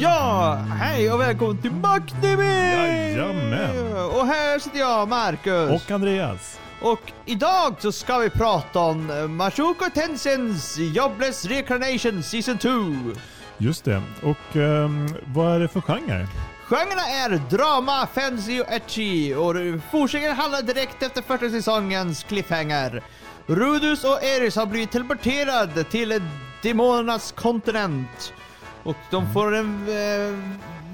Ja, 0.00 0.54
hej 0.54 1.12
och 1.12 1.20
välkommen 1.20 1.62
till 1.62 1.72
Macknemi! 1.72 2.72
Jajamän. 2.72 3.96
Och 4.04 4.26
här 4.26 4.58
sitter 4.58 4.78
jag, 4.78 5.08
Marcus. 5.08 5.70
Och 5.70 5.90
Andreas. 5.90 6.58
Och 6.80 7.12
idag 7.26 7.74
så 7.78 7.92
ska 7.92 8.18
vi 8.18 8.30
prata 8.30 8.78
om 8.78 9.26
Mashuko 9.36 9.90
Tensens 9.94 10.78
Jobless 10.78 11.44
Reincarnation 11.44 12.22
Season 12.22 12.58
2. 12.58 12.68
Just 13.60 13.84
det. 13.84 14.02
Och 14.22 14.56
ehm, 14.56 15.08
vad 15.34 15.54
är 15.54 15.60
det 15.60 15.68
för 15.68 15.80
genre? 15.80 16.26
Genrerna 16.68 17.02
är 17.06 17.42
drama, 17.56 18.06
fantasy 18.14 18.60
och 18.60 18.68
etchy 18.72 19.34
och 19.34 19.54
fortsättningen 19.90 20.36
handlar 20.36 20.62
direkt 20.62 21.02
efter 21.02 21.22
första 21.22 21.50
säsongens 21.50 22.22
cliffhanger. 22.24 23.02
Rudus 23.46 24.04
och 24.04 24.24
Eris 24.24 24.56
har 24.56 24.66
blivit 24.66 24.90
teleporterade 24.92 25.84
till 25.84 26.22
demonernas 26.62 27.32
kontinent. 27.32 28.32
Och 28.82 28.96
de 29.10 29.32
får 29.32 29.54
en 29.56 29.86
eh, 29.88 30.38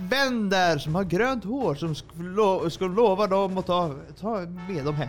vän 0.09 0.49
där 0.51 0.79
som 0.79 0.95
har 0.95 1.05
grönt 1.05 1.45
hår 1.45 1.75
som 1.75 1.95
ska, 1.95 2.09
lo- 2.19 2.71
ska 2.71 2.85
lova 2.87 3.27
dem 3.27 3.59
att 3.59 3.67
ta, 3.67 3.95
ta 4.21 4.41
med 4.69 4.85
dem 4.85 4.95
hem. 4.95 5.09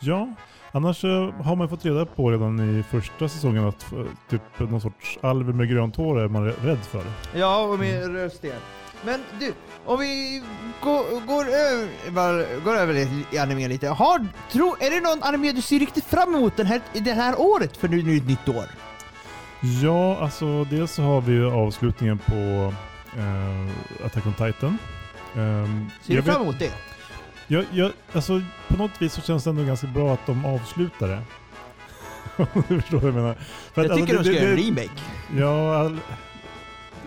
Ja, 0.00 0.28
annars 0.74 1.04
eh, 1.04 1.30
har 1.42 1.56
man 1.56 1.68
fått 1.68 1.84
reda 1.84 2.06
på 2.06 2.30
redan 2.30 2.78
i 2.78 2.82
första 2.82 3.28
säsongen 3.28 3.64
att 3.68 3.92
eh, 3.92 3.98
typ 4.30 4.42
någon 4.58 4.80
sorts 4.80 5.18
alv 5.20 5.54
med 5.54 5.68
grönt 5.68 5.96
hår 5.96 6.20
är 6.20 6.28
man 6.28 6.44
rädd 6.52 6.78
för. 6.84 7.02
Ja, 7.34 7.62
och 7.62 7.78
med 7.78 8.12
rösten. 8.12 8.60
Men 9.04 9.20
du, 9.40 9.54
om 9.84 10.00
vi 10.00 10.42
går, 10.80 11.26
går, 11.26 11.44
över, 11.48 12.60
går 12.64 12.74
över 12.76 12.94
i 13.34 13.38
anime 13.38 13.68
lite. 13.68 13.88
Har, 13.88 14.26
tro, 14.50 14.76
är 14.80 14.90
det 14.90 15.00
någon 15.00 15.22
anime 15.22 15.52
du 15.52 15.62
ser 15.62 15.78
riktigt 15.78 16.04
fram 16.04 16.34
emot 16.34 16.56
den 16.56 16.66
här, 16.66 16.80
det 16.92 17.12
här 17.12 17.40
året 17.40 17.76
för 17.76 17.88
nu, 17.88 18.02
nu 18.02 18.10
är 18.10 18.14
det 18.14 18.16
ett 18.20 18.28
nytt 18.28 18.48
år? 18.56 18.64
Ja, 19.82 20.18
alltså 20.18 20.64
dels 20.64 20.92
så 20.92 21.02
har 21.02 21.20
vi 21.20 21.32
ju 21.32 21.50
avslutningen 21.50 22.18
på 22.18 22.72
eh, 23.16 24.06
Attack 24.06 24.26
on 24.26 24.34
Titan. 24.34 24.78
Ehm, 25.36 25.90
Ser 26.02 26.16
du 26.16 26.22
fram 26.22 26.42
emot 26.42 26.58
det? 26.58 26.72
Jag, 27.46 27.64
jag, 27.72 27.92
alltså, 28.12 28.42
på 28.76 28.82
något 28.82 29.02
vis 29.02 29.12
så 29.12 29.20
känns 29.20 29.44
det 29.44 29.50
ändå 29.50 29.64
ganska 29.64 29.86
bra 29.86 30.14
att 30.14 30.26
de 30.26 30.44
avslutar 30.44 31.08
det. 31.08 31.22
Du 32.68 32.80
förstår 32.80 32.98
vad 32.98 33.08
jag 33.08 33.14
menar. 33.14 33.34
För 33.74 33.82
Jag 33.82 33.92
att, 33.92 33.98
tycker 33.98 34.16
alltså, 34.16 34.32
de 34.32 34.38
ska 34.38 34.46
göra 34.46 34.58
en 34.58 34.64
remake. 34.64 35.00
Ja, 35.36 35.76
all, 35.76 35.98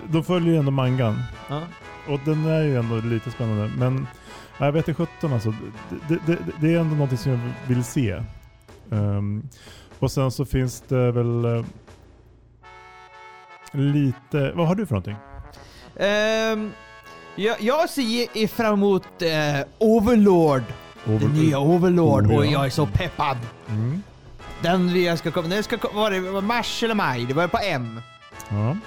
de 0.10 0.24
följer 0.24 0.54
ju 0.54 0.60
ändå 0.60 0.72
mangan. 0.72 1.24
Ja. 1.50 1.62
Och 2.08 2.20
den 2.26 2.46
är 2.46 2.64
ju 2.64 2.78
ändå 2.78 2.96
lite 2.96 3.32
spännande. 3.32 3.72
Men 3.78 4.08
ja, 4.58 4.66
jag 4.66 4.72
vet 4.72 4.88
inte 4.88 5.06
17 5.06 5.34
alltså. 5.34 5.54
Det, 6.10 6.20
det, 6.26 6.38
det, 6.62 6.74
är 6.74 6.80
ändå 6.80 6.96
någonting 6.96 7.18
som 7.18 7.32
jag 7.32 7.40
vill 7.68 7.84
se. 7.84 8.24
Ehm, 8.92 9.50
och 10.00 10.12
sen 10.12 10.32
så 10.32 10.46
finns 10.46 10.84
det 10.88 11.12
väl 11.12 11.46
eh, 11.46 11.66
lite... 13.72 14.52
Vad 14.56 14.68
har 14.68 14.76
du 14.76 14.86
för 14.86 14.94
någonting? 14.94 15.18
Ehm, 15.96 16.72
jag, 17.36 17.62
jag 17.62 17.90
ser 17.90 18.48
fram 18.48 18.74
emot 18.74 19.22
eh, 19.22 19.68
Overlord. 19.78 20.64
Den 21.06 21.34
nya 21.34 21.60
Overlord 21.60 22.26
Oh, 22.28 22.38
och 22.38 22.46
ja. 22.46 22.52
jag 22.52 22.66
är 22.66 22.70
så 22.70 22.86
peppad. 22.86 23.38
Mm. 23.70 24.04
Den 24.62 24.88
nya 24.88 25.18
ska 25.18 25.32
komma, 25.32 25.48
den 25.48 25.64
ska 25.64 25.78
komma, 25.78 25.94
var 26.02 26.12
det 26.12 26.42
mars 26.42 26.84
eller 26.84 26.96
maj? 26.96 27.26
Det 27.26 27.34
var 27.34 27.48
på 27.48 27.58
M. 27.64 28.02
Ja. 28.50 28.78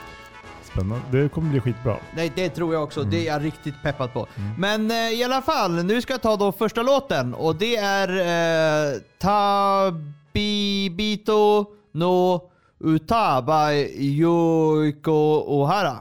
Spännande. 0.72 1.22
Det 1.22 1.28
kommer 1.28 1.50
bli 1.50 1.60
skitbra. 1.60 1.96
Det, 2.16 2.32
det 2.36 2.48
tror 2.48 2.74
jag 2.74 2.82
också, 2.82 3.00
Mm. 3.00 3.10
det 3.10 3.26
är 3.28 3.32
jag 3.32 3.44
riktigt 3.44 3.74
peppad 3.82 4.12
på. 4.12 4.26
Mm. 4.36 4.54
Men 4.58 4.90
eh, 4.90 4.96
i 5.20 5.24
alla 5.24 5.42
fall, 5.42 5.84
nu 5.84 6.02
ska 6.02 6.12
jag 6.12 6.22
ta 6.22 6.36
då 6.36 6.52
första 6.52 6.82
låten 6.82 7.34
och 7.34 7.56
det 7.56 7.76
är 7.76 8.08
eh, 8.08 8.98
Tabibito 10.32 11.66
no 11.92 12.40
Utaba 12.84 13.72
Yoiko 13.74 15.44
Ohara. 15.46 15.98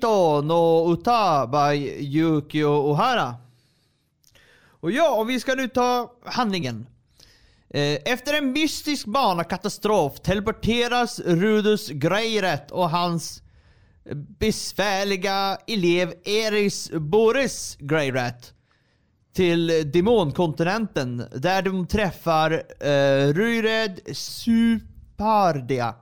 Tabibito 0.00 0.42
no 0.42 0.92
Uta 0.92 1.46
by 1.46 1.76
Yukio 2.00 2.92
Ohara. 2.92 3.34
Och 4.80 4.90
ja, 4.90 5.16
och 5.16 5.30
vi 5.30 5.40
ska 5.40 5.54
nu 5.54 5.68
ta 5.68 6.12
handlingen. 6.24 6.86
Eh, 7.68 7.98
efter 8.04 8.38
en 8.38 8.52
mystisk 8.52 9.06
banakatastrof 9.06 10.20
teleporteras 10.20 11.20
Rudus 11.20 11.88
Greiret 11.88 12.70
och 12.70 12.90
hans 12.90 13.42
besvärliga 14.38 15.58
elev 15.66 16.14
Eris 16.24 16.90
Boris 16.90 17.76
Greiret 17.80 18.52
till 19.32 19.90
demonkontinenten 19.92 21.24
där 21.34 21.62
de 21.62 21.86
träffar 21.86 22.50
eh, 22.80 23.34
Ryred 23.34 24.00
Supardia. 24.16 25.94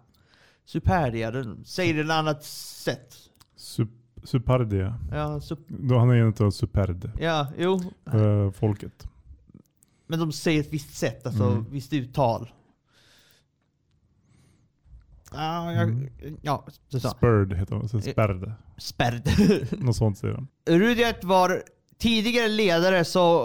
Supardia, 0.67 1.31
den 1.31 1.64
säger 1.64 1.94
det 1.94 2.00
ett 2.00 2.11
annat 2.11 2.44
sätt. 2.44 3.14
Sup, 4.25 4.43
Supardia. 4.43 4.99
Ja, 5.12 5.41
sup, 5.41 5.59
Då 5.69 5.99
han 5.99 6.11
är 6.11 6.15
en 6.15 6.35
av 6.47 6.50
Superd. 6.50 7.11
ja, 7.21 7.47
jo. 7.59 7.81
eh, 8.12 8.50
folket. 8.50 9.06
Men 10.06 10.19
de 10.19 10.32
säger 10.32 10.61
ett 10.61 10.73
visst 10.73 10.94
sätt, 10.94 11.26
alltså 11.26 11.44
Mm. 11.44 11.67
visst 11.71 11.93
uttal. 11.93 12.50
Ja, 15.32 15.73
jag, 15.73 15.82
Mm. 15.88 16.09
ja 16.43 16.65
så 16.91 16.99
heter 17.55 17.67
de. 17.75 17.88
Så 17.88 18.00
Spärd. 18.00 18.53
Spärd. 18.79 19.23
Något 19.82 19.97
sånt 19.97 20.19
säger 20.19 20.35
de. 20.35 20.49
Rudyard 20.79 21.25
var 21.25 21.62
tidigare 21.99 22.49
ledare 22.49 23.05
så, 23.05 23.38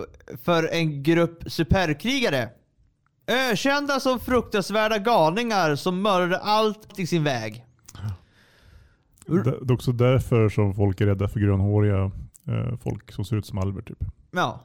uh, 0.00 0.36
för 0.36 0.68
en 0.72 1.02
grupp 1.02 1.52
superkrigare. 1.52 2.48
Ökända 3.26 4.00
som 4.00 4.20
fruktansvärda 4.20 4.98
galningar 4.98 5.74
som 5.76 6.02
mördade 6.02 6.38
allt 6.38 6.98
i 6.98 7.06
sin 7.06 7.24
väg. 7.24 7.65
Det 9.26 9.50
är 9.50 9.72
också 9.72 9.92
därför 9.92 10.48
som 10.48 10.74
folk 10.74 11.00
är 11.00 11.06
rädda 11.06 11.28
för 11.28 11.40
grönhåriga 11.40 12.10
eh, 12.46 12.76
folk 12.76 13.12
som 13.12 13.24
ser 13.24 13.36
ut 13.36 13.46
som 13.46 13.58
Albert. 13.58 13.88
Typ. 13.88 14.04
Ja, 14.30 14.60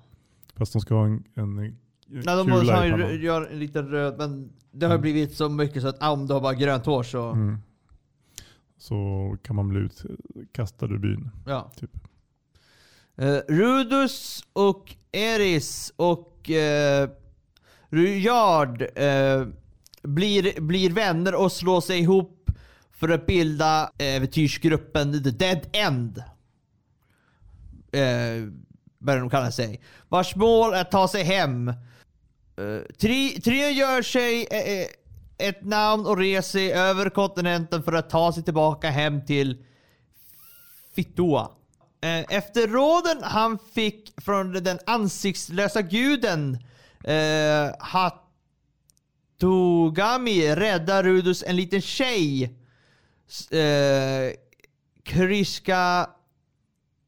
Fast 0.55 0.73
de 0.73 0.81
ska 0.81 0.95
ha 0.95 1.05
en, 1.05 1.23
en 1.33 1.59
eh, 1.59 1.71
Nej, 2.07 2.23
de 2.37 2.49
måste 2.49 2.73
ha 2.73 2.81
pannan. 2.81 3.21
gör 3.21 3.47
en 3.51 3.59
liten 3.59 3.87
röd, 3.89 4.15
men 4.17 4.51
det 4.71 4.85
har 4.85 4.93
Mm. 4.93 5.01
blivit 5.01 5.35
så 5.35 5.49
mycket 5.49 5.81
så 5.81 5.87
att 5.87 5.97
ah, 5.99 6.11
om 6.11 6.27
du 6.27 6.33
har 6.33 6.41
bara 6.41 6.53
grönt 6.53 6.85
hår 6.85 7.03
så... 7.03 7.29
Mm. 7.31 7.57
Så 8.77 9.37
kan 9.43 9.55
man 9.55 9.69
bli 9.69 9.79
utkastad 9.79 10.85
ur 10.85 10.97
byn. 10.97 11.29
Ja. 11.45 11.71
Typ. 11.75 11.91
Eh, 13.15 13.37
Rudus 13.47 14.43
och 14.53 14.95
Eris 15.11 15.93
och 15.95 16.49
uh, 16.49 17.09
Rujard 17.89 18.81
eh, 18.81 19.45
blir, 20.03 20.61
blir 20.61 20.91
vänner 20.91 21.35
och 21.35 21.51
slår 21.51 21.81
sig 21.81 21.99
ihop 21.99 22.40
för 23.01 23.09
att 23.09 23.25
bilda 23.25 23.83
eh, 23.97 24.15
äventyrsgruppen 24.15 25.23
The 25.23 25.31
Dead 25.31 25.67
End. 25.73 26.17
Eh, 27.91 28.47
börjar 28.99 29.19
de 29.19 29.29
kalla 29.29 29.51
sig. 29.51 29.81
Vars 30.09 30.35
mål 30.35 30.73
är 30.73 30.81
att 30.81 30.91
ta 30.91 31.07
sig 31.07 31.23
hem. 31.23 31.67
Eh, 31.67 31.75
trion 32.99 33.73
gör 33.73 34.01
sig 34.01 34.47
eh, 34.51 34.59
eh, 34.59 34.87
ett 35.37 35.63
namn 35.63 36.05
och 36.05 36.17
reser 36.17 36.59
sig 36.59 36.73
över 36.73 37.09
kontinenten 37.09 37.83
för 37.83 37.93
att 37.93 38.09
ta 38.09 38.33
sig 38.33 38.43
tillbaka 38.43 38.89
hem 38.89 39.25
till 39.25 39.63
Fittua. 40.95 41.51
Eh, 42.01 42.25
Efter 42.29 42.67
råden 42.67 43.23
han 43.23 43.59
fick 43.73 44.21
från 44.21 44.53
den 44.53 44.79
ansiktslösa 44.85 45.81
guden 45.81 46.57
eh, 47.03 47.71
Hattogami 49.39 50.55
räddar 50.55 51.03
Rudus 51.03 51.43
en 51.47 51.55
liten 51.55 51.81
tjej. 51.81 52.60
Eh, 53.51 54.33
Kriska... 55.03 56.09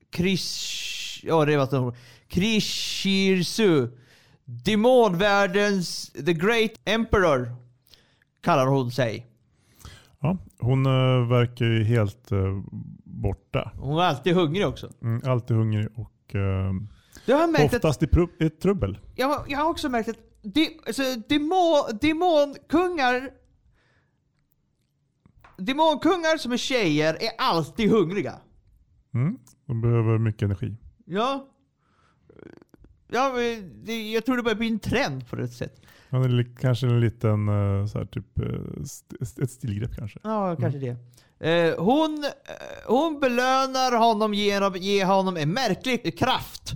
Kris... 0.09 1.19
Ja, 1.23 1.45
det 1.45 1.57
var. 1.57 1.95
Krishirsu. 2.27 3.87
Demonvärldens 4.45 6.11
The 6.25 6.33
Great 6.33 6.71
Emperor. 6.85 7.55
Kallar 8.41 8.67
hon 8.67 8.91
sig. 8.91 9.25
Ja, 10.21 10.37
hon 10.59 10.85
eh, 10.85 11.27
verkar 11.29 11.65
ju 11.65 11.83
helt 11.83 12.31
eh, 12.31 12.61
borta. 13.03 13.71
Hon 13.79 13.99
är 13.99 14.03
alltid 14.03 14.33
hungrig 14.33 14.67
också. 14.67 14.89
Mm, 15.01 15.21
alltid 15.25 15.57
hungrig 15.57 15.87
och 15.95 16.35
eh, 16.35 16.73
Du 17.25 17.33
har 17.33 17.47
märkt 17.47 17.73
att 17.73 17.85
oftast 17.85 18.01
pru- 18.01 18.43
i 18.43 18.49
trubbel. 18.49 18.97
Jag, 19.15 19.45
jag 19.47 19.57
har 19.59 19.69
också 19.69 19.89
märkt 19.89 20.09
att 20.09 20.17
de, 20.41 20.79
alltså, 20.87 21.03
demon, 21.29 21.97
demonkungar 22.01 23.29
Demonkungar 25.57 26.37
som 26.37 26.51
är 26.51 26.57
tjejer 26.57 27.13
är 27.13 27.29
alltid 27.37 27.89
hungriga. 27.89 28.33
Mm, 29.13 29.37
de 29.65 29.81
behöver 29.81 30.17
mycket 30.17 30.41
energi. 30.41 30.75
Ja. 31.05 31.47
Ja, 33.11 33.33
det, 33.83 34.11
jag 34.11 34.25
tror 34.25 34.37
det 34.37 34.43
börjar 34.43 34.55
bli 34.57 34.67
en 34.67 34.79
trend 34.79 35.29
på 35.29 35.35
ett 35.35 35.53
sätt. 35.53 35.81
Han 36.09 36.23
är 36.23 36.29
li- 36.29 36.55
kanske 36.59 36.87
en 36.87 36.99
liten 36.99 37.47
eh, 37.49 37.85
så 37.85 37.97
här, 37.97 38.05
typ, 38.05 38.39
eh, 38.39 39.43
ett 39.43 39.51
stilgrepp 39.51 39.95
kanske. 39.95 40.19
Ja, 40.23 40.55
kanske 40.59 40.79
det. 40.79 40.95
Eh, 41.49 41.75
hon, 41.83 42.25
hon 42.87 43.19
belönar 43.19 43.97
honom 43.97 44.33
genom 44.33 44.73
att 44.73 44.81
ge 44.81 45.05
honom 45.05 45.37
en 45.37 45.49
märklig 45.49 46.19
kraft. 46.19 46.71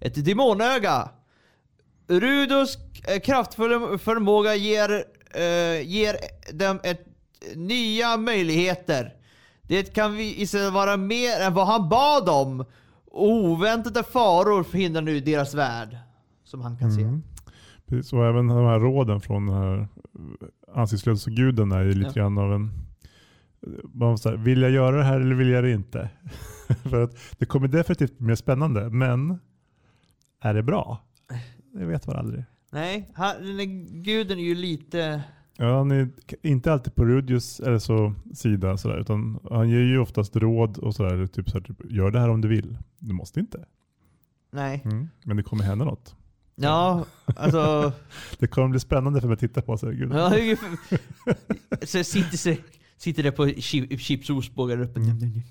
Ett 0.00 0.24
demonöga. 0.24 1.10
Rudos 2.08 2.78
kraftfulla 3.22 3.98
förmåga 3.98 4.54
ger, 4.54 5.04
ger 5.82 6.16
dem 6.52 6.80
ett, 6.82 7.04
nya 7.54 8.16
möjligheter. 8.16 9.12
Det 9.62 9.94
kan 9.94 10.14
vi 10.16 10.42
istället 10.42 10.72
vara 10.72 10.96
mer 10.96 11.40
än 11.40 11.54
vad 11.54 11.66
han 11.66 11.88
bad 11.88 12.28
om. 12.28 12.64
Oväntade 13.10 14.02
faror 14.02 14.62
förhindrar 14.62 15.02
nu 15.02 15.20
deras 15.20 15.54
värld. 15.54 15.96
Som 16.44 16.60
han 16.60 16.78
kan 16.78 16.92
se. 16.92 17.02
Mm. 17.02 17.22
Precis, 17.86 18.12
och 18.12 18.26
även 18.26 18.46
de 18.48 18.66
här 18.66 18.78
råden 18.80 19.20
från 19.20 19.46
den 19.46 19.56
här 19.56 19.78
eh, 19.78 19.86
ansiktslösa 20.74 21.30
guden 21.30 21.72
är 21.72 21.84
ju 21.84 21.92
lite 21.92 22.10
Ja. 22.14 22.22
grann 22.22 22.38
av 22.38 22.52
en... 22.54 22.70
Man 23.94 24.18
så 24.18 24.28
här, 24.28 24.36
vill 24.36 24.62
jag 24.62 24.70
göra 24.70 24.96
det 24.96 25.04
här 25.04 25.20
eller 25.20 25.34
vill 25.34 25.48
jag 25.48 25.64
det 25.64 25.72
inte? 25.72 26.10
För 26.82 27.02
att 27.02 27.16
det 27.38 27.46
kommer 27.46 27.68
definitivt 27.68 28.18
bli 28.18 28.26
mer 28.26 28.34
spännande, 28.34 28.90
men 28.90 29.38
är 30.40 30.54
det 30.54 30.62
bra? 30.62 30.98
Det 31.72 31.84
vet 31.84 32.06
man 32.06 32.16
aldrig. 32.16 32.44
Nej, 32.72 33.10
han, 33.14 33.56
den 33.56 34.02
guden 34.02 34.38
är 34.38 34.42
ju 34.42 34.54
lite... 34.54 35.22
Ja, 35.58 35.78
han 35.78 35.90
är 35.90 36.08
inte 36.42 36.72
alltid 36.72 36.94
på 36.94 37.04
Rudius 37.04 37.60
eller 37.60 37.78
så, 37.78 38.14
sida, 38.34 38.76
sådär, 38.76 38.98
utan 38.98 39.40
han 39.50 39.70
ger 39.70 39.80
ju 39.80 39.98
oftast 39.98 40.36
råd 40.36 40.78
och 40.78 40.94
sådär. 40.94 41.26
Typ, 41.26 41.50
så 41.50 41.58
här, 41.58 41.64
typ, 41.64 41.92
gör 41.92 42.10
det 42.10 42.20
här 42.20 42.28
om 42.28 42.40
du 42.40 42.48
vill. 42.48 42.78
Du 42.98 43.12
måste 43.12 43.40
inte. 43.40 43.64
Nej. 44.52 44.82
Mm. 44.84 45.08
Men 45.24 45.36
det 45.36 45.42
kommer 45.42 45.64
hända 45.64 45.84
något. 45.84 46.16
Ja, 46.54 47.04
alltså... 47.26 47.92
Det 48.38 48.46
kommer 48.46 48.68
bli 48.68 48.80
spännande 48.80 49.20
för 49.20 49.28
mig 49.28 49.34
att 49.34 49.40
titta 49.40 49.62
på. 49.62 49.78
Så 49.78 49.90
gud. 49.90 50.12
Ja, 50.12 50.32
så 51.82 52.04
sitter, 52.04 52.58
sitter 52.96 53.22
där 53.22 53.30
på 53.30 53.46
chi- 53.46 53.96
chipsostbågar 53.98 54.80
uppe. 54.80 55.00
Mm, 55.00 55.42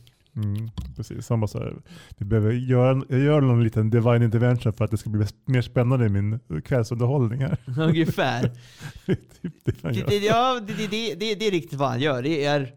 precis. 0.96 1.30
Han 1.30 1.40
bara 1.40 1.48
så 1.48 1.60
här, 1.60 1.76
vi 2.18 2.26
behöver 2.26 2.52
göra, 2.52 3.04
jag 3.10 3.20
gör 3.20 3.42
någon 3.42 3.64
liten 3.64 3.90
divine 3.90 4.24
intervention 4.24 4.74
för 4.74 4.86
att 4.86 4.92
det 4.92 4.98
ska 4.98 5.10
bli 5.10 5.26
mer 5.46 5.62
spännande 5.62 6.06
i 6.06 6.10
min 6.10 6.40
kvällsunderhållning 6.66 7.42
här. 7.42 7.58
Ungefär. 7.80 8.52
Det 9.06 9.12
är 9.12 9.16
typ 9.42 9.54
det 9.66 9.82
han 9.84 9.94
Det, 9.94 10.00
gör. 10.00 10.08
det, 10.08 10.18
ja, 10.18 10.60
det, 10.68 10.74
det, 10.74 11.16
det, 11.16 11.36
det, 11.36 11.48
är 11.48 11.52
riktigt 11.52 11.80
vad 11.80 11.90
han 11.90 12.00
gör. 12.00 12.24
Det 12.24 12.46
är... 12.46 12.74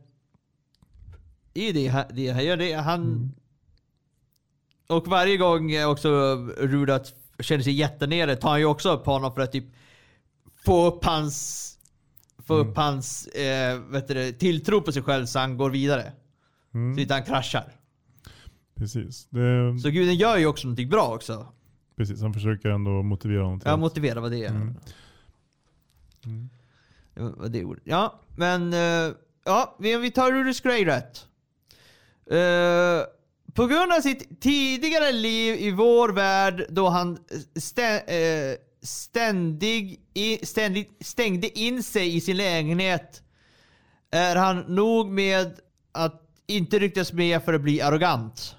Det 1.52 1.68
är 1.68 1.72
det 1.72 1.86
han, 1.86 2.04
det 2.12 2.28
han 2.28 2.44
gör. 2.44 2.56
Det 2.56 2.72
han... 2.72 3.02
Mm. 3.02 3.32
Och 4.88 5.08
varje 5.08 5.36
gång 5.36 5.84
också 5.84 6.08
Rudat 6.58 7.14
känner 7.40 7.62
sig 7.62 7.72
jättenere 7.72 8.36
tar 8.36 8.50
han 8.50 8.58
ju 8.58 8.66
också 8.66 8.92
upp 8.92 9.06
honom 9.06 9.34
för 9.34 9.40
att 9.40 9.52
typ 9.52 9.64
få 10.64 10.86
upp 10.86 11.04
hans... 11.04 11.64
Få 12.38 12.54
upp 12.54 12.76
hans 12.76 13.26
eh, 13.26 13.78
vet 13.78 14.08
du, 14.08 14.32
tilltro 14.32 14.80
på 14.80 14.92
sig 14.92 15.02
själv 15.02 15.26
så 15.26 15.38
han 15.38 15.56
går 15.56 15.70
vidare. 15.70 16.12
Så 16.72 16.78
Mm, 16.78 16.98
inte 16.98 17.14
han 17.14 17.22
kraschar. 17.24 17.72
precis. 18.74 19.26
Det, 19.30 19.78
Så 19.82 19.90
guden 19.90 20.14
gör 20.14 20.36
ju 20.36 20.46
också 20.46 20.66
någonting 20.66 20.88
bra 20.88 21.14
också. 21.14 21.46
precis. 21.96 22.20
Han 22.22 22.34
försöker 22.34 22.68
ändå 22.68 23.02
motivera 23.02 23.42
honom 23.42 23.60
till 23.60 23.68
att- 23.68 23.80
motiverar 23.80 24.20
vad 24.20 24.30
det 24.30 24.44
är. 24.44 24.48
Mm. 24.50 24.74
Mm. 26.24 26.48
Det 27.14 27.20
var- 27.22 27.34
vad 27.36 27.50
det 27.50 27.64
ordet. 27.64 27.82
Ja, 27.86 28.20
men 28.36 28.72
eh, 28.72 29.12
ja, 29.44 29.76
vi, 29.78 30.10
tar 30.10 30.32
Rudis 30.32 30.60
Grey 30.60 30.84
rätt. 30.84 31.26
Eh, 32.30 33.06
på 33.54 33.66
grund 33.66 33.92
av 33.92 34.00
sitt 34.00 34.40
tidigare 34.40 35.12
liv 35.12 35.54
i 35.54 35.70
vår 35.70 36.08
värld 36.12 36.66
då 36.68 36.88
han 36.88 37.18
stä, 37.56 37.98
eh, 38.00 38.56
ständig, 38.82 40.00
i, 40.14 40.46
ständigt 40.46 41.06
stängde 41.06 41.58
in 41.58 41.82
sig 41.82 42.16
i 42.16 42.20
sin 42.20 42.36
lägenhet 42.36 43.22
är 44.10 44.36
han 44.36 44.58
nog 44.60 45.08
med 45.10 45.60
att 45.92 46.22
inte 46.48 46.78
rycktes 46.78 47.12
med 47.12 47.42
för 47.42 47.52
att 47.54 47.60
bli 47.60 47.80
arrogant. 47.80 48.56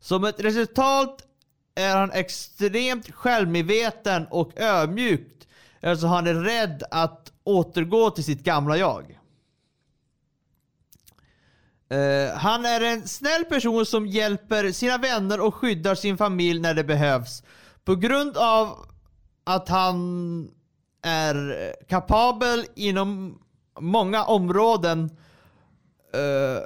Som 0.00 0.24
ett 0.24 0.40
resultat 0.40 1.26
är 1.74 1.96
han 1.96 2.10
extremt 2.10 3.10
självmedveten 3.10 4.26
och 4.30 4.60
ödmjukt. 4.60 5.48
Eftersom 5.80 6.10
han 6.10 6.26
är 6.26 6.34
rädd 6.34 6.82
att 6.90 7.32
återgå 7.44 8.10
till 8.10 8.24
sitt 8.24 8.42
gamla 8.42 8.76
jag. 8.76 9.18
Uh, 11.92 12.34
han 12.34 12.64
är 12.64 12.80
en 12.80 13.08
snäll 13.08 13.44
person 13.44 13.86
som 13.86 14.06
hjälper 14.06 14.72
sina 14.72 14.98
vänner 14.98 15.40
och 15.40 15.54
skyddar 15.54 15.94
sin 15.94 16.16
familj 16.18 16.60
när 16.60 16.74
det 16.74 16.84
behövs. 16.84 17.42
På 17.84 17.94
grund 17.94 18.36
av 18.36 18.86
att 19.44 19.68
han 19.68 20.50
är 21.02 21.74
kapabel 21.88 22.66
inom 22.74 23.38
många 23.80 24.24
områden 24.24 25.16
eh, 26.14 26.62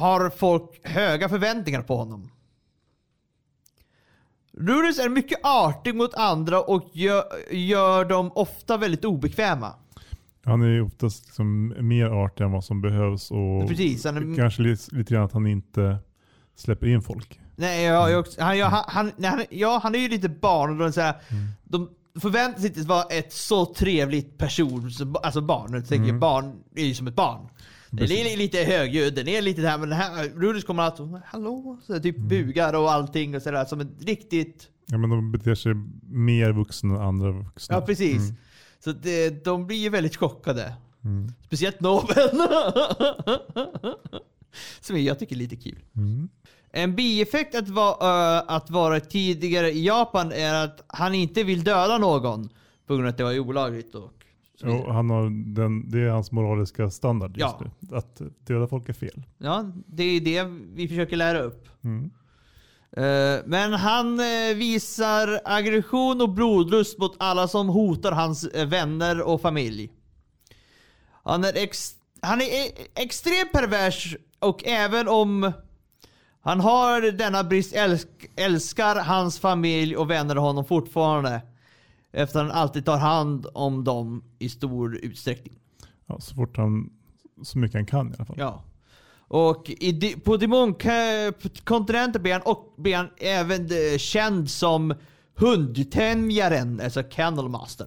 har 0.00 0.30
folk 0.30 0.80
höga 0.88 1.28
förväntningar 1.28 1.82
på 1.82 1.96
honom. 1.96 2.30
Rudis 4.58 4.98
är 4.98 5.08
mycket 5.08 5.38
artig 5.44 5.94
mot 5.94 6.14
andra 6.14 6.60
och 6.62 6.90
gör, 6.92 7.24
gör 7.50 8.04
dem 8.04 8.30
ofta 8.34 8.76
väldigt 8.76 9.04
obekväma. 9.04 9.74
Han 10.44 10.62
är 10.62 10.82
oftast 10.82 11.24
liksom 11.26 11.74
mer 11.88 12.06
artig 12.06 12.44
än 12.44 12.52
vad 12.52 12.64
som 12.64 12.80
behövs 12.80 13.30
och 13.30 13.68
Precis, 13.68 14.06
är- 14.06 14.36
kanske 14.36 14.62
lite, 14.62 14.94
lite 14.96 15.14
grann 15.14 15.24
att 15.24 15.32
han 15.32 15.46
inte 15.46 15.98
släpper 16.56 16.86
in 16.86 17.02
folk. 17.02 17.40
Nej, 17.56 17.84
jag, 17.84 18.10
jag, 18.10 18.20
också- 18.20 18.42
han, 18.42 18.58
jag, 18.58 18.66
han, 18.66 18.84
han, 18.88 19.12
nej, 19.16 19.30
han, 19.30 19.44
ja, 19.50 19.80
han 19.82 19.94
är 19.94 19.98
ju 19.98 20.08
lite 20.08 20.28
barn 20.28 20.70
och 20.70 20.76
de, 20.86 20.92
så 20.92 21.00
här, 21.00 21.14
de 21.64 21.90
förväntar 22.20 22.60
sig 22.60 22.68
inte 22.68 22.80
vara 22.82 23.02
ett 23.02 23.32
så 23.32 23.66
trevligt 23.66 24.38
person, 24.38 24.90
alltså 25.22 25.40
barn. 25.40 25.74
Jag 25.74 25.88
tänker, 25.88 26.12
Barn 26.12 26.62
är 26.76 26.84
ju 26.84 26.94
som 26.94 27.06
ett 27.06 27.14
barn. 27.14 27.48
Den 27.94 28.10
är 28.10 28.36
lite 28.36 28.58
högljudd, 28.58 29.14
den 29.14 29.28
är 29.28 29.42
lite 29.42 29.60
det 29.60 29.68
här, 29.68 29.78
men 29.78 29.88
den 29.88 29.98
här 29.98 30.24
Rudis 30.24 30.64
kommer 30.64 30.82
alltid 30.82 31.06
hallå, 31.24 31.78
så 31.86 32.00
typ 32.00 32.18
bugar 32.18 32.74
och 32.74 32.92
allting 32.92 33.36
och 33.36 33.42
sådär 33.42 33.64
som 33.64 33.80
ett 33.80 33.88
riktigt 34.00 34.68
Ja, 34.86 34.98
men 34.98 35.10
de 35.10 35.32
beter 35.32 35.54
sig 35.54 35.74
mer 36.10 36.52
vuxna 36.52 36.94
än 36.94 37.00
andra 37.00 37.30
vuxna. 37.30 37.76
Ja 37.76 37.80
precis. 37.80 38.16
Mm. 38.16 38.36
Så 38.84 38.92
det, 38.92 39.44
de 39.44 39.66
blir 39.66 39.76
ju 39.76 39.88
väldigt 39.88 40.16
chockade. 40.16 40.74
Mm. 41.04 41.32
Speciellt 41.46 41.80
Nobel. 41.80 42.30
Som 44.80 45.02
jag 45.02 45.18
tycker 45.18 45.36
är 45.36 45.38
lite 45.38 45.56
kul. 45.56 45.78
Mm. 45.96 46.28
En 46.70 46.94
bieffekt 46.96 47.54
att, 47.54 47.68
va, 47.68 47.98
äh, 48.00 48.54
att 48.54 48.70
vara 48.70 49.00
tidigare 49.00 49.70
i 49.70 49.86
Japan 49.86 50.32
är 50.32 50.64
att 50.64 50.84
han 50.86 51.14
inte 51.14 51.44
vill 51.44 51.64
döda 51.64 51.98
någon. 51.98 52.48
På 52.86 52.94
grund 52.94 53.06
av 53.06 53.10
att 53.10 53.18
det 53.18 53.24
var 53.24 53.38
olagligt. 53.38 53.94
Och 53.94 54.21
vidare. 54.66 54.82
Och 54.82 54.94
han 54.94 55.10
har 55.10 55.54
den, 55.54 55.90
det 55.90 55.98
är 56.00 56.08
hans 56.08 56.32
moraliska 56.32 56.90
standard 56.90 57.30
just 57.36 57.56
Ja. 57.60 57.70
nu. 57.80 57.96
Att 57.96 58.20
döda 58.46 58.66
folk 58.66 58.88
är 58.88 58.92
fel. 58.92 59.22
Ja, 59.38 59.72
det 59.86 60.02
är 60.04 60.20
det 60.20 60.44
vi 60.74 60.88
försöker 60.88 61.16
lära 61.16 61.40
upp. 61.40 61.68
Mm. 61.84 62.10
Eh, 62.96 63.40
Men 63.46 63.72
han 63.72 64.20
eh, 64.20 64.54
visar 64.56 65.40
aggression 65.44 66.20
och 66.20 66.28
blodlust 66.30 66.98
mot 66.98 67.16
alla 67.18 67.48
som 67.48 67.68
hotar 67.68 68.12
hans 68.12 68.44
eh, 68.44 68.66
vänner 68.68 69.20
och 69.22 69.40
familj. 69.40 69.90
Han 71.24 71.44
är, 71.44 71.52
ex 71.56 71.92
han 72.20 72.40
är 72.40 72.44
e- 72.44 72.72
extremt 72.94 73.52
pervers 73.52 74.16
och 74.38 74.64
även 74.66 75.08
om 75.08 75.52
han 76.40 76.60
har 76.60 77.00
denna 77.12 77.44
brist 77.44 77.72
älsk 77.74 78.08
älskar 78.36 78.96
hans 78.96 79.38
familj 79.38 79.96
och 79.96 80.10
vänner 80.10 80.36
honom 80.36 80.64
fortfarande. 80.64 81.40
Efter 82.12 82.40
han 82.40 82.50
alltid 82.50 82.84
tar 82.84 82.98
hand 82.98 83.46
om 83.54 83.84
dem 83.84 84.24
i 84.38 84.48
stor 84.48 84.96
utsträckning. 84.96 85.58
Ja, 86.06 86.20
så 86.20 86.34
fort 86.34 86.56
han, 86.56 86.90
så 87.42 87.58
mycket 87.58 87.74
han 87.74 87.86
kan 87.86 88.10
i 88.10 88.14
alla 88.16 88.24
fall. 88.24 88.36
Ja. 88.38 88.64
Och 89.34 89.70
i, 89.70 90.16
på 90.24 90.36
demonkontinenten 90.36 92.22
blir 92.22 92.32
han, 92.32 92.42
och 92.42 92.74
blir 92.76 92.96
han 92.96 93.08
även 93.16 93.60
eh, 93.62 93.98
känd 93.98 94.50
som 94.50 94.94
hundtämjaren, 95.34 96.80
alltså 96.80 97.02
Candlemaster. 97.02 97.86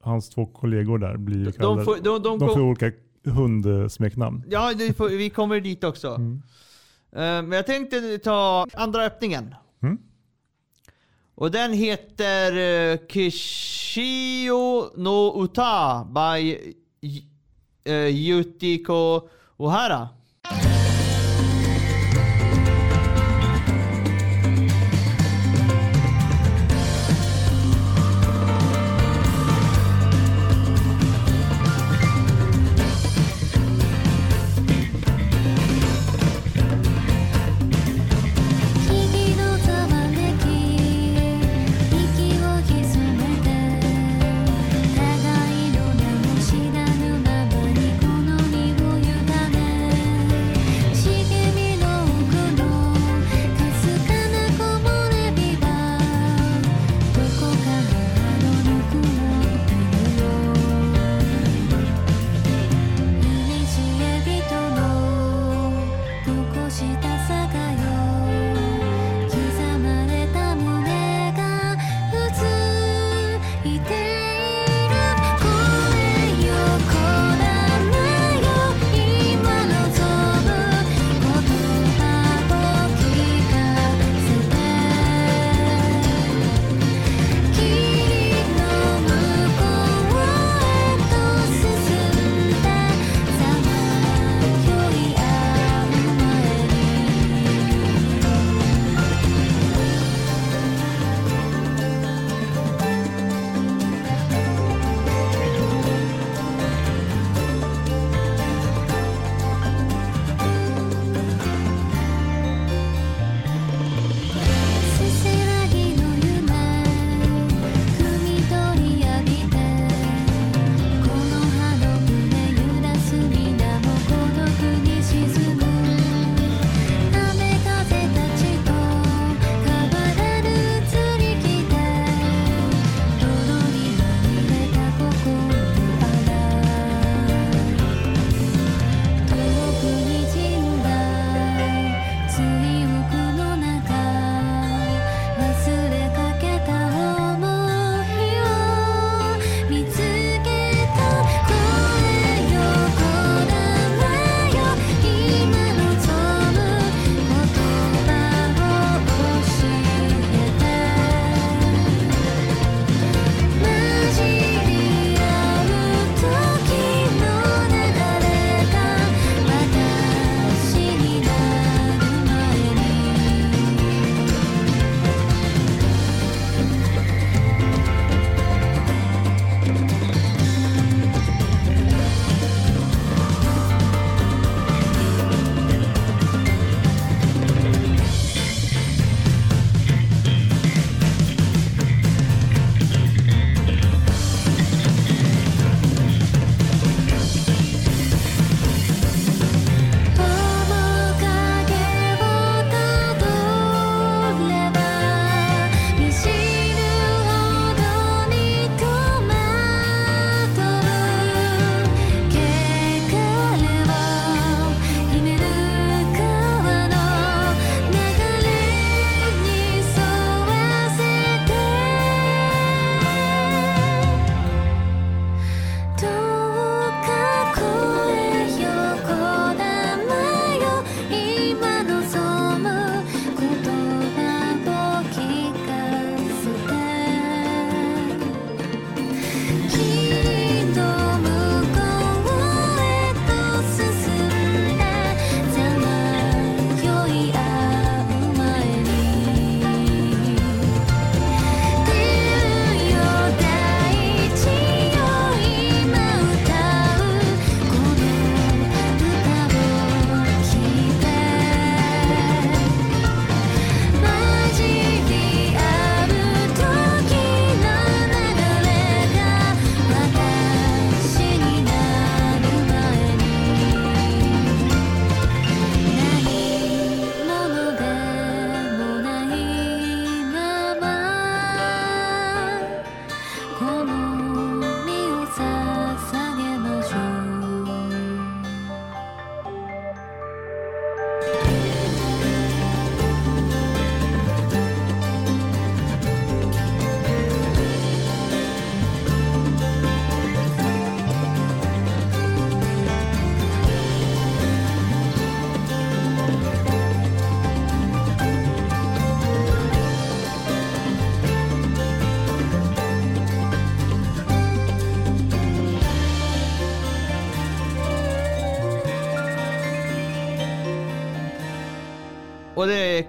Hans 0.00 0.28
två 0.28 0.46
kollegor 0.46 0.98
där 0.98 1.16
blir 1.16 1.38
ju 1.38 1.44
De 1.44 1.52
kallade, 1.52 1.84
får, 1.84 1.96
de, 1.96 2.22
de, 2.22 2.38
de 2.38 2.48
får 2.48 2.60
olika 2.60 2.92
hundsmeknamn. 3.24 4.44
ja, 4.48 4.72
får, 4.96 5.08
vi 5.08 5.30
kommer 5.30 5.60
dit 5.60 5.84
också. 5.84 6.08
Mm. 6.08 6.42
Eh, 7.12 7.20
men 7.20 7.52
jag 7.52 7.66
tänkte 7.66 8.18
ta 8.18 8.66
andra 8.74 9.04
öppningen. 9.04 9.54
Mm. 9.82 9.98
Och 11.36 11.50
den 11.50 11.72
heter 11.72 12.52
uh, 12.92 12.98
Kishio 13.08 14.90
no 14.96 15.44
Uta 15.44 16.04
by 16.04 16.56
uh, 17.86 17.92
Yutiko 18.08 19.28
Ohara.「 19.56 20.85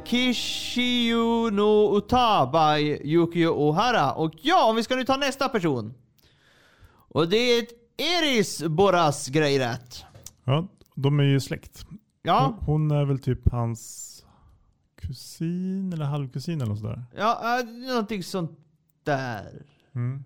Kishiyu 0.07 1.49
no 1.51 1.97
Uta 1.97 2.45
by 2.51 2.99
Yukio 3.03 3.49
Ohara. 3.49 4.11
Och 4.13 4.33
ja, 4.41 4.73
vi 4.75 4.83
ska 4.83 4.95
nu 4.95 5.03
ta 5.05 5.17
nästa 5.17 5.49
person. 5.49 5.93
Och 7.09 7.29
det 7.29 7.37
är 7.37 7.65
Eris 7.97 8.63
Boras 8.63 9.27
grej 9.27 9.59
rätt. 9.59 10.05
Ja, 10.43 10.67
de 10.95 11.19
är 11.19 11.23
ju 11.23 11.39
släkt. 11.39 11.85
Ja, 12.21 12.55
Hon, 12.59 12.65
hon 12.89 12.91
är 12.91 13.05
väl 13.05 13.19
typ 13.19 13.51
hans 13.51 14.03
kusin 15.01 15.93
eller 15.93 16.05
halvkusin 16.05 16.61
eller 16.61 16.69
något 16.71 16.79
sådär. 16.79 17.05
ja, 17.17 17.59
äh, 17.59 17.65
någonting 17.65 18.23
sånt 18.23 18.59
där. 19.03 19.65
Mm. 19.95 20.23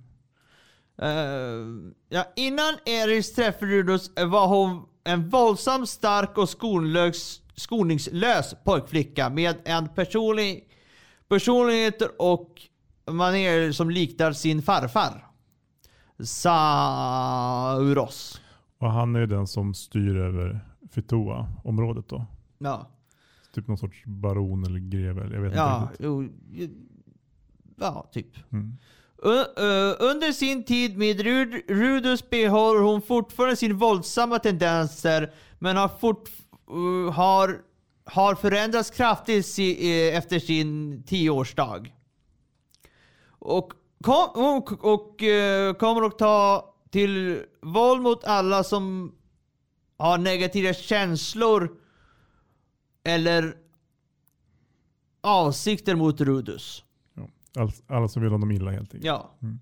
Eh, 1.01 1.91
ja, 2.09 2.25
innan 2.35 2.73
Eris 2.85 3.33
träffade 3.33 3.71
Rudolf 3.71 4.01
var 4.27 4.47
hon 4.47 4.85
en 5.03 5.29
våldsam, 5.29 5.85
stark 5.87 6.37
och 6.37 6.49
skonlös, 6.49 7.41
skoningslös 7.61 8.55
pojkflicka 8.63 9.29
med 9.29 9.55
en 9.65 9.87
personlig 9.89 10.67
personlighet 11.27 12.01
och 12.19 12.61
manér 13.11 13.71
som 13.71 13.89
liknar 13.89 14.31
sin 14.31 14.61
farfar. 14.61 15.27
Sauros. 17.21 18.41
Och 18.77 18.91
han 18.91 19.15
är 19.15 19.19
ju 19.19 19.25
den 19.25 19.47
som 19.47 19.73
styr 19.73 20.15
över 20.17 20.59
Fitoa-området 20.91 22.09
då. 22.09 22.25
Ja, 22.59 22.87
Typ 23.55 23.67
någon 23.67 23.77
sorts 23.77 24.03
baron 24.05 24.63
eller 24.65 24.79
greve. 24.79 25.23
eller 25.23 25.35
Jag 25.35 25.41
vet 25.41 25.55
ja, 25.55 25.89
inte 25.91 26.03
riktigt. 26.03 26.77
ja 27.75 28.09
typ. 28.13 28.51
Mm. 28.51 28.77
Under 29.99 30.31
sin 30.31 30.63
tid 30.63 30.97
med 30.97 31.19
Rud- 31.21 31.61
Rudus 31.67 32.29
behåller 32.29 32.81
hon 32.81 33.01
fortfarande 33.01 33.55
sin 33.55 33.77
våldsamma 33.77 34.39
tendenser 34.39 35.33
men 35.59 35.77
har, 35.77 35.87
fort, 35.87 36.29
eh, 36.29 36.50
har, 37.13 37.61
har 38.05 38.35
förändrats 38.35 38.89
kraftigt 38.89 39.45
si, 39.45 39.91
eh, 39.91 40.17
efter 40.17 40.39
sin 40.39 41.03
tioårsdag. 41.03 41.93
Och, 43.27 43.73
kom, 44.03 44.29
och, 44.35 44.85
och 44.93 45.23
eh, 45.23 45.73
kommer 45.73 46.01
att 46.01 46.19
ta 46.19 46.73
till 46.89 47.43
våld 47.61 48.01
mot 48.01 48.23
alla 48.23 48.63
som 48.63 49.15
har 49.97 50.17
negativa 50.17 50.73
känslor 50.73 51.77
eller 53.03 53.57
avsikter 55.21 55.95
mot 55.95 56.21
Rudus. 56.21 56.83
Ja. 57.13 57.27
All, 57.61 57.71
alla 57.87 58.07
som 58.07 58.21
vill 58.21 58.31
honom 58.31 58.51
illa 58.51 58.71
helt 58.71 58.93
enkelt. 58.93 59.03
Ja. 59.03 59.31
Mm. 59.41 59.59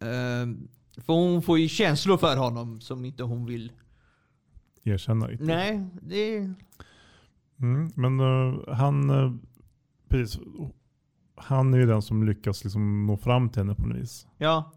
Ehm, 0.00 0.68
för 0.96 1.12
hon 1.12 1.42
får 1.42 1.58
ju 1.58 1.68
känslor 1.68 2.16
för 2.16 2.36
honom 2.36 2.80
som 2.80 3.04
inte 3.04 3.22
hon 3.22 3.46
vill. 3.46 3.72
Erkänna 4.86 5.26
riktigt. 5.26 5.46
Nej, 5.46 5.86
det... 6.02 6.36
Mm. 7.60 7.92
Men 7.94 8.20
eh, 8.20 8.74
han, 8.74 9.10
uh, 9.10 9.34
precis, 10.08 10.38
han 11.36 11.74
är 11.74 11.78
ju 11.78 11.86
den 11.86 12.02
som 12.02 12.26
lyckas 12.26 12.64
liksom 12.64 13.06
nå 13.06 13.16
fram 13.16 13.48
till 13.48 13.62
henne 13.62 13.74
på 13.74 13.86
något 13.86 13.98
vis. 13.98 14.26
Ja. 14.38 14.72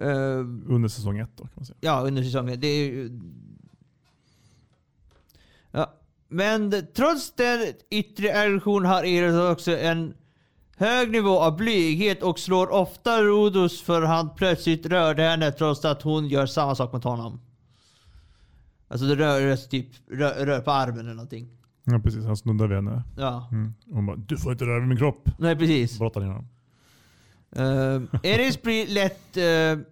Ehm, 0.00 0.64
Under 0.68 0.88
säsong 0.88 1.18
ett 1.18 1.36
då 1.36 1.44
kan 1.44 1.52
man 1.54 1.64
säga. 1.64 1.76
ja, 1.80 2.00
under 2.00 2.22
säsongen. 2.22 2.60
Det 2.60 2.66
är 2.66 2.90
ju... 2.90 3.20
Ja. 5.70 5.92
Men 6.28 6.86
trots 6.94 7.34
den 7.34 7.60
yttre 7.90 8.40
aggression 8.40 8.84
har 8.84 9.04
Eros 9.04 9.52
också 9.52 9.78
en 9.78 10.14
hög 10.76 11.10
nivå 11.10 11.38
av 11.38 11.56
blyghet 11.56 12.22
och 12.22 12.38
slår 12.38 12.72
ofta 12.72 13.22
Rhodos 13.22 13.82
för 13.82 14.02
han 14.02 14.34
plötsligt 14.34 14.86
rörde 14.86 15.22
henne 15.22 15.52
trots 15.52 15.84
att 15.84 16.02
hon 16.02 16.28
gör 16.28 16.46
samma 16.46 16.74
sak 16.74 16.92
mot 16.92 17.04
honom. 17.04 17.40
Alltså 18.88 19.06
det 19.06 19.14
rör 19.16 19.56
typ 19.56 19.86
rör, 20.10 20.46
rör 20.46 20.60
på 20.60 20.70
armen 20.70 21.00
eller 21.00 21.14
någonting. 21.14 21.48
Ja 21.84 21.98
precis, 22.04 22.24
han 22.24 22.36
snuddar 22.36 22.66
vid 22.66 22.76
henne. 22.76 23.02
Ja. 23.18 23.48
Mm. 23.52 23.74
Hon 23.90 24.06
bara 24.06 24.16
du 24.16 24.36
får 24.36 24.52
inte 24.52 24.64
röra 24.64 24.78
vid 24.80 24.88
min 24.88 24.98
kropp. 24.98 25.28
Nej 25.38 25.56
precis. 25.56 25.98
Brottar 25.98 26.20
ner 26.20 26.28
honom. 26.28 26.48
Uh, 27.58 28.02
Eris 28.22 28.62
blir 28.62 28.86
lätt... 28.86 29.36
eh, 29.36 29.86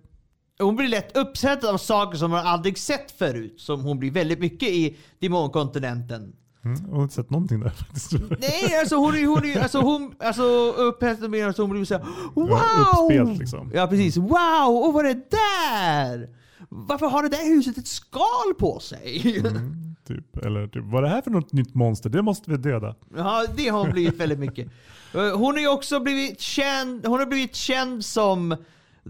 hon 0.59 0.77
blir 0.77 0.89
lätt 0.89 1.17
uppsättad 1.17 1.71
av 1.71 1.79
saker 1.79 2.19
som 2.19 2.31
hon 2.31 2.41
aldrig 2.41 2.79
sett 2.79 3.11
förut. 3.11 3.61
Som 3.61 3.81
hon 3.85 3.99
blir 3.99 4.11
väldigt 4.11 4.39
mycket 4.39 4.69
i 4.69 4.97
demonkontinenten. 5.19 6.33
Mm. 6.65 6.77
Jag 6.89 6.97
har 6.97 7.03
inte 7.03 7.15
sett 7.15 7.31
någonting 7.31 7.61
där 7.61 7.71
faktiskt. 7.79 8.13
Nej, 8.13 8.79
alltså 8.81 8.97
hon 8.97 9.15
är 9.15 9.27
hon 9.27 9.63
alltså 9.63 9.81
hon, 9.81 10.15
alltså 10.19 10.43
upphetsad 10.73 11.31
med 11.31 11.49
att 11.49 11.59
hon 11.59 11.71
blir 11.71 11.85
såhär 11.85 12.05
Wow! 12.35 12.49
Ja, 12.51 12.99
uppspelt 13.03 13.39
liksom. 13.39 13.71
Ja 13.75 13.87
precis. 13.87 14.17
Wow! 14.17 14.83
Och 14.85 14.93
vad 14.93 15.07
är 15.07 15.15
det 15.15 15.31
där? 15.31 16.29
Varför 16.69 17.07
har 17.07 17.23
det 17.23 17.29
där 17.29 17.55
huset 17.55 17.79
ett 17.79 17.87
skal 17.87 18.55
på 18.59 18.81
sig? 18.81 19.39
Mm, 19.39 19.95
typ. 20.07 20.37
Eller 20.37 20.67
typ, 20.67 20.85
vad 20.85 21.05
är 21.05 21.09
det 21.09 21.15
här 21.15 21.23
för 21.23 21.31
något 21.31 21.53
nytt 21.53 21.75
monster? 21.75 22.11
Det 22.11 22.23
måste 22.23 22.51
vi 22.51 22.57
döda. 22.57 22.95
Ja, 23.17 23.45
det 23.57 23.69
har 23.69 23.79
hon 23.79 23.91
blivit 23.91 24.21
väldigt 24.21 24.39
mycket. 24.39 24.69
Eh, 25.15 25.37
Hon 25.39 25.55
har 25.55 25.61
ju 25.61 25.69
också 25.69 26.01
blivit 26.01 26.41
känd, 26.41 27.07
hon 27.07 27.19
har 27.19 27.27
blivit 27.27 27.55
känd 27.55 28.05
som 28.05 28.57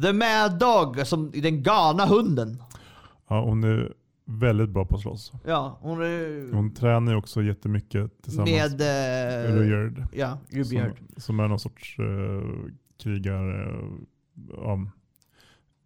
The 0.03 0.12
Mad 0.12 0.59
Dog, 0.59 1.07
som 1.07 1.31
den 1.31 1.62
galna 1.62 2.07
hunden. 2.07 2.62
Ja, 3.29 3.40
hon 3.45 3.64
är 3.64 3.93
väldigt 4.25 4.69
bra 4.71 4.85
på 4.85 4.97
att 4.97 5.03
slåss. 5.03 5.33
Ja, 5.47 5.79
hon 5.81 6.03
är 6.03 6.53
Hon 6.55 6.75
tränar 6.75 7.12
ju 7.12 7.19
också 7.19 7.43
jättemycket 7.43 8.23
tillsammans 8.23 8.51
med... 8.79 8.81
Uh, 9.51 9.57
Rudyard. 9.57 10.07
ja. 10.12 10.38
Som, 10.64 10.93
som 11.17 11.40
är 11.40 11.49
någon 11.49 11.59
sorts 11.59 11.99
uh, 11.99 12.43
krigare, 13.03 13.71
uh, 13.71 13.85
ja, 14.57 14.79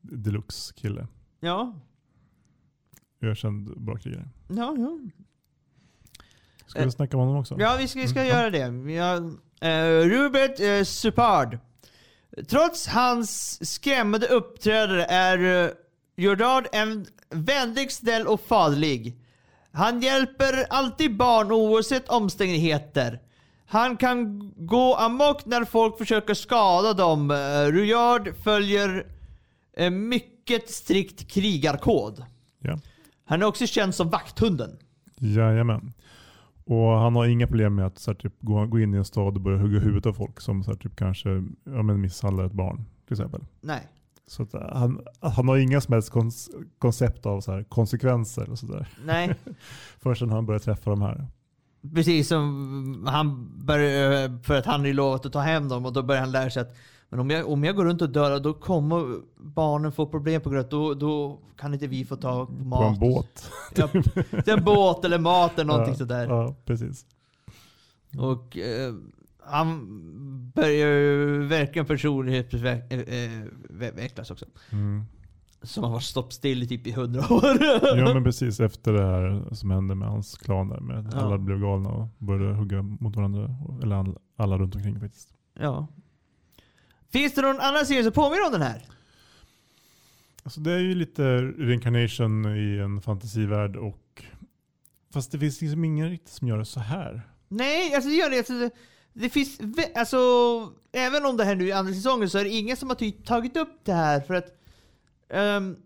deluxe 0.01 0.75
kille. 0.77 1.07
Ja, 1.41 1.75
Ökänd 3.23 3.81
bra 3.81 3.97
krigare. 3.97 4.29
ja, 4.49 4.75
ja. 4.79 4.99
Ska 6.67 6.79
vi 6.79 6.85
Eh, 6.85 6.91
snacka 6.91 7.17
om 7.17 7.21
honom 7.21 7.37
också? 7.41 7.57
Ja, 7.59 7.77
vi 7.79 7.89
ska, 7.89 8.01
vi 8.01 8.09
ska 8.09 8.21
Mm, 8.21 8.29
göra 8.31 8.51
det. 8.51 9.01
Har, 9.01 9.17
eh, 9.71 10.05
Rupert 10.09 10.61
uh, 10.61 10.85
Suppard. 10.85 11.59
Trots 12.49 12.87
hans 12.87 13.59
skrämmande 13.75 14.27
uppträdande 14.27 15.05
är 15.09 15.39
uh, 15.67 15.71
Jordard 16.17 16.67
en 16.73 17.07
vänlig, 17.31 17.93
snäll 17.93 18.27
och 18.27 18.41
faderlig. 18.41 19.17
Han 19.73 20.01
hjälper 20.01 20.67
alltid 20.71 21.17
barn 21.17 21.53
oavsett 21.53 22.09
omständigheter. 22.09 23.21
Han 23.67 23.97
kan 23.97 24.53
gå 24.57 24.95
amok 24.97 25.47
när 25.47 25.65
folk 25.65 25.99
försöker 25.99 26.35
skada 26.35 26.93
dem. 26.93 27.31
Uh, 27.31 27.73
Rujard 27.73 28.35
följer 28.45 29.07
en 29.77 30.09
mycket 30.49 30.71
strikt 30.71 31.31
krigarkod. 31.31 32.25
Ja. 32.59 32.79
Han 33.25 33.43
är 33.43 33.47
också 33.47 33.67
känd 33.67 33.95
som 33.95 34.11
vakthunden. 34.11 34.79
Jajamän. 35.17 35.93
Och 36.65 36.89
han 36.89 37.17
har 37.17 37.27
inga 37.27 37.47
problem 37.47 37.75
med 37.75 37.87
att 37.87 37.99
så 37.99 38.11
här, 38.11 38.19
typ, 38.19 38.35
gå, 38.41 38.67
gå 38.67 38.81
in 38.81 38.95
i 38.95 38.97
en 38.97 39.05
stad 39.05 39.35
och 39.35 39.41
börja 39.41 39.59
hugga 39.59 39.81
huvudet 39.81 40.07
av 40.07 40.13
folk 40.13 40.41
som 40.41 40.65
så 40.65 40.71
här, 40.71 40.79
typ, 40.79 40.97
kanske 40.97 41.29
ja, 41.65 41.83
men 41.83 42.01
misshandlar 42.01 42.45
ett 42.45 42.53
barn 42.53 42.85
till 43.07 43.15
exempel. 43.15 43.45
Nej. 43.61 43.89
Så 44.27 44.43
att, 44.43 44.55
eh, 44.55 44.61
han, 44.73 45.01
han 45.21 45.49
har 45.49 45.57
inga 45.57 45.81
som 45.81 45.93
helst 45.93 46.13
koncept 46.79 47.27
av 47.27 47.41
så 47.41 47.53
här, 47.53 47.63
konsekvenser 47.63 48.51
och 48.51 48.59
sådär. 48.59 48.89
Nej. 49.05 49.35
Förrän 49.99 50.31
han 50.31 50.47
börjar 50.47 50.59
träffa 50.59 50.91
de 50.91 51.03
här. 51.03 51.27
Precis 51.95 52.29
som 52.29 53.05
han 53.09 53.51
börjar, 53.67 54.43
för 54.43 54.59
att 54.59 54.67
han 54.67 54.87
är 54.87 54.93
lovat 54.93 55.27
att 55.27 55.33
ta 55.33 55.41
hem 55.41 55.69
dem 55.69 55.87
och 55.87 55.93
då 55.93 56.03
börjar 56.03 56.21
han 56.21 56.31
lära 56.31 56.51
sig 56.51 56.63
att 56.63 56.77
men 57.11 57.21
om 57.21 57.31
jag, 57.31 57.49
om 57.49 57.65
jag 57.65 57.77
går 57.77 57.85
runt 57.85 58.03
och 58.03 58.11
dör 58.11 58.41
då 58.41 58.55
kommer 58.55 59.21
barnen 59.37 59.93
få 59.93 60.07
problem 60.07 60.41
på 60.41 60.51
grund 60.51 60.59
av 60.61 60.65
att 60.65 60.71
då, 60.71 60.95
då 60.95 61.39
kan 61.57 61.75
inte 61.75 61.87
vi 61.87 62.05
få 62.05 62.17
ta 62.17 62.47
på 62.47 62.53
mat. 62.53 62.81
På 62.81 62.85
en 63.05 63.13
båt. 63.13 63.51
Ja, 63.77 63.89
en 64.47 64.65
båt 64.65 65.05
eller 65.05 65.19
mat 65.19 65.55
eller 65.59 65.65
någonting 65.65 65.93
ja, 65.95 65.99
sådär. 65.99 66.27
Ja, 66.29 66.55
precis. 66.65 67.07
Och 68.19 68.57
eh, 68.59 68.95
han 69.41 69.87
börjar 70.55 70.89
ju 70.89 71.43
verkligen 71.47 71.87
personlighetsutvecklas 71.87 74.31
också. 74.31 74.47
Mm. 74.73 75.05
Som 75.63 75.85
har 75.85 75.91
varit 75.91 76.03
stått 76.03 76.33
still 76.33 76.63
i 76.63 76.67
typ 76.69 76.87
i 76.87 76.93
hundra 76.93 77.21
år. 77.35 77.45
Ja 77.99 78.15
men 78.15 78.25
precis 78.25 78.61
efter 78.61 78.93
det 78.93 79.07
här 79.07 79.55
som 79.55 79.71
hände 79.71 79.95
med 79.95 80.09
hans 80.09 80.39
klan 80.39 80.69
där. 80.69 80.81
Med 80.81 80.99
att 80.99 81.15
Ja. 81.15 81.21
Alla 81.21 81.39
blev 81.39 81.61
galna 81.61 81.89
och 81.91 82.09
började 82.19 82.55
hugga 82.55 82.83
mot 82.83 83.17
varandra. 83.17 83.55
Eller 83.83 83.97
all- 83.97 84.19
alla 84.37 84.59
runt 84.59 84.75
omkring 84.75 85.01
faktiskt. 85.01 85.29
ja. 85.61 85.87
Finns 87.13 87.35
det 87.35 87.43
någon 87.43 87.61
annan 87.61 87.87
serie 87.87 88.05
som 88.05 88.13
påminner 88.13 88.47
om 88.47 88.53
den 88.53 88.63
här? 88.63 88.83
Alltså 90.43 90.61
det 90.61 90.73
är 90.73 90.79
ju 90.79 90.95
lite 90.95 91.23
reincarnation 91.43 92.57
i 92.57 92.79
en 92.79 93.01
fantasivärld 93.01 93.77
och 93.77 94.23
fast 95.13 95.33
det 95.33 95.39
finns 95.39 95.61
liksom 95.61 95.85
ingen 95.85 96.11
riktigt 96.11 96.33
som 96.33 96.49
gör 96.49 96.59
det 96.59 96.65
så 96.65 96.81
här. 96.81 97.23
Nej, 97.49 97.95
alltså 97.95 98.11
det 98.11 98.17
gör 98.17 98.31
det. 98.31 98.39
Alltså, 98.39 98.59
det, 98.59 98.71
det 99.13 99.29
finns, 99.29 99.61
alltså, 99.95 100.19
även 100.93 101.27
om 101.27 101.37
det 101.37 101.45
här 101.45 101.55
nu 101.55 101.71
är 101.71 101.77
andra 101.77 101.95
säsongen 101.95 102.31
så 102.31 102.39
är 102.39 102.45
det 102.45 102.51
ingen 102.51 102.77
som 102.77 102.89
har 102.89 103.25
tagit 103.25 103.57
upp 103.57 103.81
det 103.85 103.93
här 103.93 104.21
för 104.21 104.35
att... 104.35 104.59
ehm, 105.29 105.77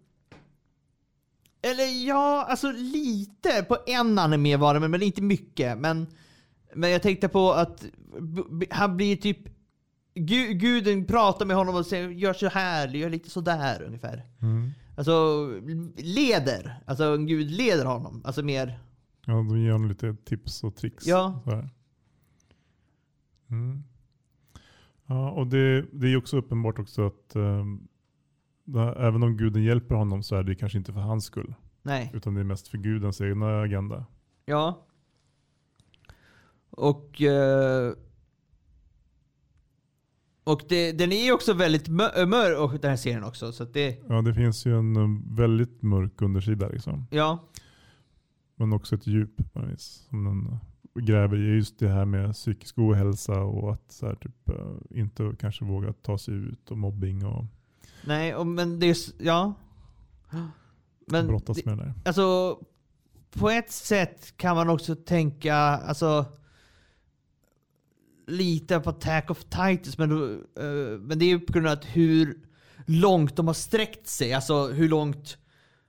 eller 1.62 2.06
ja, 2.06 2.44
alltså 2.48 2.70
lite 2.70 3.62
på 3.62 3.78
en 3.86 4.18
anime 4.18 4.56
var 4.56 4.74
det, 4.74 4.88
men, 4.88 5.02
inte 5.02 5.22
mycket. 5.22 5.78
Men, 5.78 6.06
men 6.74 6.90
jag 6.90 7.02
tänkte 7.02 7.28
på 7.28 7.52
att 7.52 7.84
han 8.70 8.96
blir 8.96 9.16
typ... 9.16 9.38
Gu, 10.14 10.52
guden 10.54 11.04
pratar 11.04 11.46
med 11.46 11.56
honom 11.56 11.74
och 11.74 11.86
säger 11.86 12.08
gör 12.08 12.32
så 12.32 12.48
här, 12.48 12.88
gör 12.88 13.10
lite 13.10 13.30
sådär 13.30 13.82
ungefär. 13.82 14.26
Alltså 14.96 15.46
leder. 15.96 16.82
Alltså 16.86 17.04
en 17.04 17.26
gud 17.26 17.50
leder 17.50 17.84
honom. 17.84 18.22
Alltså 18.24 18.42
mer 18.42 18.78
Ja, 19.26 19.32
de 19.32 19.60
ger 19.60 19.72
honom 19.72 19.88
lite 19.88 20.16
tips 20.24 20.64
och 20.64 20.76
tricks. 20.76 21.06
Ja. 21.06 21.40
Mm. 23.50 23.82
Ja, 25.06 25.30
och 25.30 25.46
det, 25.46 25.82
det 25.92 26.08
är 26.08 26.16
också 26.16 26.36
uppenbart 26.36 26.78
också 26.78 27.06
att 27.06 27.34
ehm, 27.36 27.88
det- 28.64 28.94
även 28.98 29.22
om 29.22 29.36
guden 29.36 29.62
hjälper 29.62 29.94
honom 29.94 30.22
så 30.22 30.36
är 30.36 30.42
det 30.42 30.54
kanske 30.54 30.78
inte 30.78 30.92
för 30.92 31.00
hans 31.00 31.24
skull. 31.24 31.54
Nej. 31.82 32.10
Utan 32.14 32.34
det 32.34 32.40
är 32.40 32.44
mest 32.44 32.68
för 32.68 32.78
gudens 32.78 33.20
egna 33.20 33.60
agenda. 33.60 34.04
Ja. 34.44 34.86
Och... 36.70 37.22
eh, 37.22 37.92
och 40.44 40.62
det, 40.68 40.92
den 40.92 41.12
är 41.12 41.24
ju 41.24 41.32
också 41.32 41.52
väldigt 41.52 41.88
mör, 41.88 42.62
och 42.62 42.80
den 42.80 42.90
här 42.90 42.96
serien 42.96 43.24
också. 43.24 43.52
Så 43.52 43.64
det... 43.64 43.98
Ja, 44.08 44.22
det 44.22 44.34
finns 44.34 44.66
ju 44.66 44.78
en 44.78 44.96
eh, 44.96 45.36
väldigt 45.36 45.82
mörk 45.82 46.22
undersida 46.22 46.68
liksom. 46.68 47.06
Ja. 47.10 47.48
Men 48.56 48.72
också 48.72 48.94
ett 48.94 49.06
djup 49.06 49.52
på 49.52 49.60
något 49.60 49.70
vis. 49.70 50.06
Som 50.08 50.24
den 50.24 50.46
eh, 50.46 50.58
gräver 51.02 51.36
i 51.36 51.54
just 51.56 51.78
det 51.78 51.88
här 51.88 52.04
med 52.04 52.32
psykisk 52.32 52.78
ohälsa 52.78 53.40
och 53.40 53.72
att 53.72 53.92
så 53.92 54.06
här, 54.06 54.14
typ, 54.14 54.48
eh, 54.48 54.98
inte 55.00 55.32
kanske 55.40 55.64
våga 55.64 55.92
ta 55.92 56.18
sig 56.18 56.34
ut 56.34 56.70
och 56.70 56.78
mobbing 56.78 57.26
och 57.26 57.44
Nej, 58.04 58.34
och, 58.34 58.46
men 58.46 58.80
det 58.80 58.86
är... 58.86 58.96
Ja. 59.18 59.54
Men 61.06 61.26
brottas 61.26 61.64
med 61.64 61.78
det 61.78 61.84
där. 61.84 61.94
alltså... 62.04 62.58
På 63.30 63.50
ett 63.50 63.70
sätt 63.70 64.36
kan 64.36 64.56
man 64.56 64.68
också 64.68 64.94
tänka, 64.94 65.54
alltså... 65.56 66.26
Lite 68.26 68.80
på 68.80 68.90
Attack 68.90 69.30
of 69.30 69.44
Titans, 69.44 69.98
men, 69.98 70.12
eh, 70.58 70.98
men 71.00 71.18
det 71.18 71.24
är 71.24 71.28
ju 71.28 71.40
på 71.40 71.52
grund 71.52 71.66
av 71.66 71.72
att 71.72 71.84
hur 71.84 72.38
långt 72.86 73.36
de 73.36 73.46
har 73.46 73.54
sträckt 73.54 74.06
sig. 74.06 74.32
Alltså 74.32 74.66
hur 74.68 74.88
långt... 74.88 75.38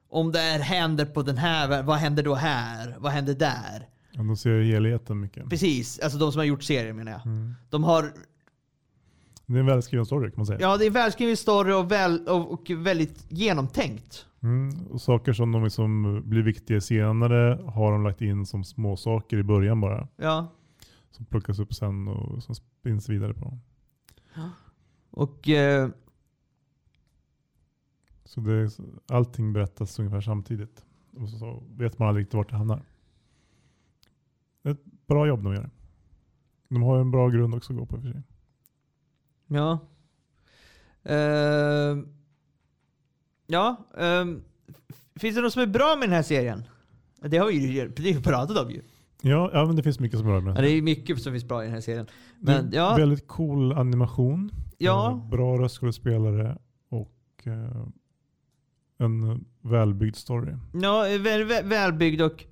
Om 0.10 0.32
det 0.32 0.40
här 0.40 0.60
händer 0.60 1.06
på 1.06 1.22
den 1.22 1.38
här, 1.38 1.84
vad 1.84 1.98
händer 1.98 2.24
då 2.24 2.36
här? 2.36 2.96
Vad 3.00 3.12
händer 3.12 3.34
där? 3.34 3.88
Ja, 4.12 4.24
de 4.24 4.38
ser 4.38 4.62
helheten 4.62 5.20
mycket. 5.20 5.50
Precis, 5.50 6.00
alltså 6.00 6.18
de 6.20 6.32
som 6.32 6.40
har 6.40 6.46
gjort 6.46 6.64
serien 6.64 6.96
menar 6.96 7.12
jag. 7.12 7.26
Mm. 7.26 7.54
De 7.70 7.84
har, 7.84 8.14
Det 9.46 9.54
är 9.56 9.60
en 9.60 9.66
välskriven 9.66 10.06
story 10.06 10.30
kan 10.30 10.34
man 10.38 10.46
säga. 10.46 10.60
ja 10.62 10.78
det 10.78 10.86
är 10.86 10.90
välskriven 10.90 11.38
story 11.38 11.74
och, 11.74 11.92
väl, 11.92 12.28
och, 12.28 12.52
och 12.52 12.70
väldigt 12.70 13.26
genomtänkt. 13.30 14.26
Mm. 14.44 14.86
Och 14.88 15.02
saker 15.02 15.34
som 15.34 15.52
de 15.52 15.64
liksom 15.64 16.22
blir 16.26 16.42
viktiga 16.42 16.82
senare 16.82 17.60
har 17.72 17.92
de 17.92 18.04
lagt 18.04 18.22
in 18.22 18.46
som 18.46 18.64
små 18.64 18.98
saker 18.98 19.38
i 19.38 19.44
början 19.44 19.82
bara. 19.82 20.08
Ja. 20.18 20.54
Som 21.14 21.26
plockas 21.26 21.60
upp 21.60 21.74
sen 21.74 22.08
och 22.08 22.44
som 22.44 22.56
spinns 22.56 23.10
vidare 23.10 23.34
på. 23.34 23.58
Och 25.10 25.50
eh, 25.50 25.90
Så 28.26 28.42
det 28.42 28.70
allting 29.08 29.54
berättas 29.54 30.00
ungefär 30.00 30.22
samtidigt. 30.22 30.86
Och 31.18 31.30
så, 31.30 31.38
så 31.38 31.64
vet 31.76 32.00
man 32.00 32.08
aldrig 32.08 32.24
riktigt 32.24 32.34
vart 32.38 32.50
det 32.50 32.56
hamnar. 32.56 32.82
Det 34.62 34.70
är 34.70 34.74
ett 34.74 34.86
bra 35.08 35.28
jobb 35.28 35.44
de 35.44 35.54
gör. 35.54 35.70
De 36.70 36.84
har 36.84 36.96
ju 36.96 37.02
en 37.02 37.12
bra 37.12 37.30
grund 37.30 37.56
också 37.56 37.74
att 37.74 37.80
gå 37.80 37.86
på 37.86 37.96
i 37.96 38.00
och 38.00 38.04
för 38.04 38.12
sig. 38.12 38.22
Ja. 39.48 39.80
Ehm, 41.04 42.08
ja. 43.48 43.86
f- 44.90 45.06
finns 45.16 45.36
det 45.36 45.42
något 45.42 45.54
som 45.54 45.62
är 45.62 45.68
bra 45.68 45.96
med 46.00 46.10
den 46.10 46.16
här 46.16 46.24
serien? 46.24 46.64
Det 47.22 47.38
har 47.38 47.48
vi 47.48 48.12
ju 48.14 48.22
pratat 48.22 48.58
om 48.66 48.72
ju. 48.72 48.82
Ja, 49.26 49.50
ja, 49.54 49.66
men 49.66 49.76
det 49.76 49.84
finns 49.84 50.00
mycket 50.00 50.20
som 50.20 50.28
är 50.28 50.32
bra 50.32 50.42
med 50.42 50.52
Ja, 50.52 50.56
den. 50.56 50.64
det 50.64 50.70
är 50.78 50.82
mycket 50.82 51.22
som 51.22 51.34
finns 51.34 51.48
bra 51.48 51.62
i 51.64 51.66
den 51.66 51.74
här 51.74 51.82
serien. 51.82 52.08
Men 52.40 52.70
ja, 52.74 52.96
Väldigt 52.96 53.28
cool 53.28 53.72
animation. 53.74 54.52
Ja. 54.78 55.12
Eh, 55.12 55.30
Bra 55.30 55.58
röstskådespelare 55.60 56.58
och 56.90 57.18
eh, 57.44 57.86
en 58.98 59.46
välbyggd 59.62 60.16
story. 60.16 60.54
ja 60.74 61.02
väl, 61.02 61.44
väl, 61.44 61.66
välbyggd 61.66 62.22
och 62.22 62.46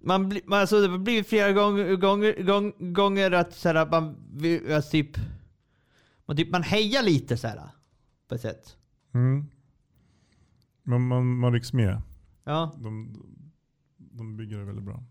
man 0.00 0.28
blir, 0.28 0.42
man, 0.46 0.60
alltså, 0.60 0.80
det 0.88 0.98
blir 0.98 1.22
flera 1.22 1.52
gånger, 1.52 1.96
gånger, 1.96 2.42
gång, 2.42 2.92
gånger 2.92 3.30
att 3.30 3.54
så 3.54 3.68
här, 3.68 3.86
man, 3.90 4.16
alltså, 4.74 4.90
typ, 4.90 5.10
man, 6.26 6.36
typ, 6.36 6.50
man 6.50 6.62
hejar 6.62 7.02
lite 7.02 7.36
så 7.36 7.48
här, 7.48 7.60
på 8.28 8.34
ett 8.34 8.40
sätt. 8.40 8.76
Mm. 9.14 9.46
Men 10.82 11.06
man, 11.06 11.38
man 11.38 11.52
rycks 11.52 11.72
med. 11.72 12.02
Ja. 12.44 12.74
De, 12.78 13.16
de 13.96 14.36
bygger 14.36 14.58
det 14.58 14.64
väldigt 14.64 14.84
bra. 14.84 15.02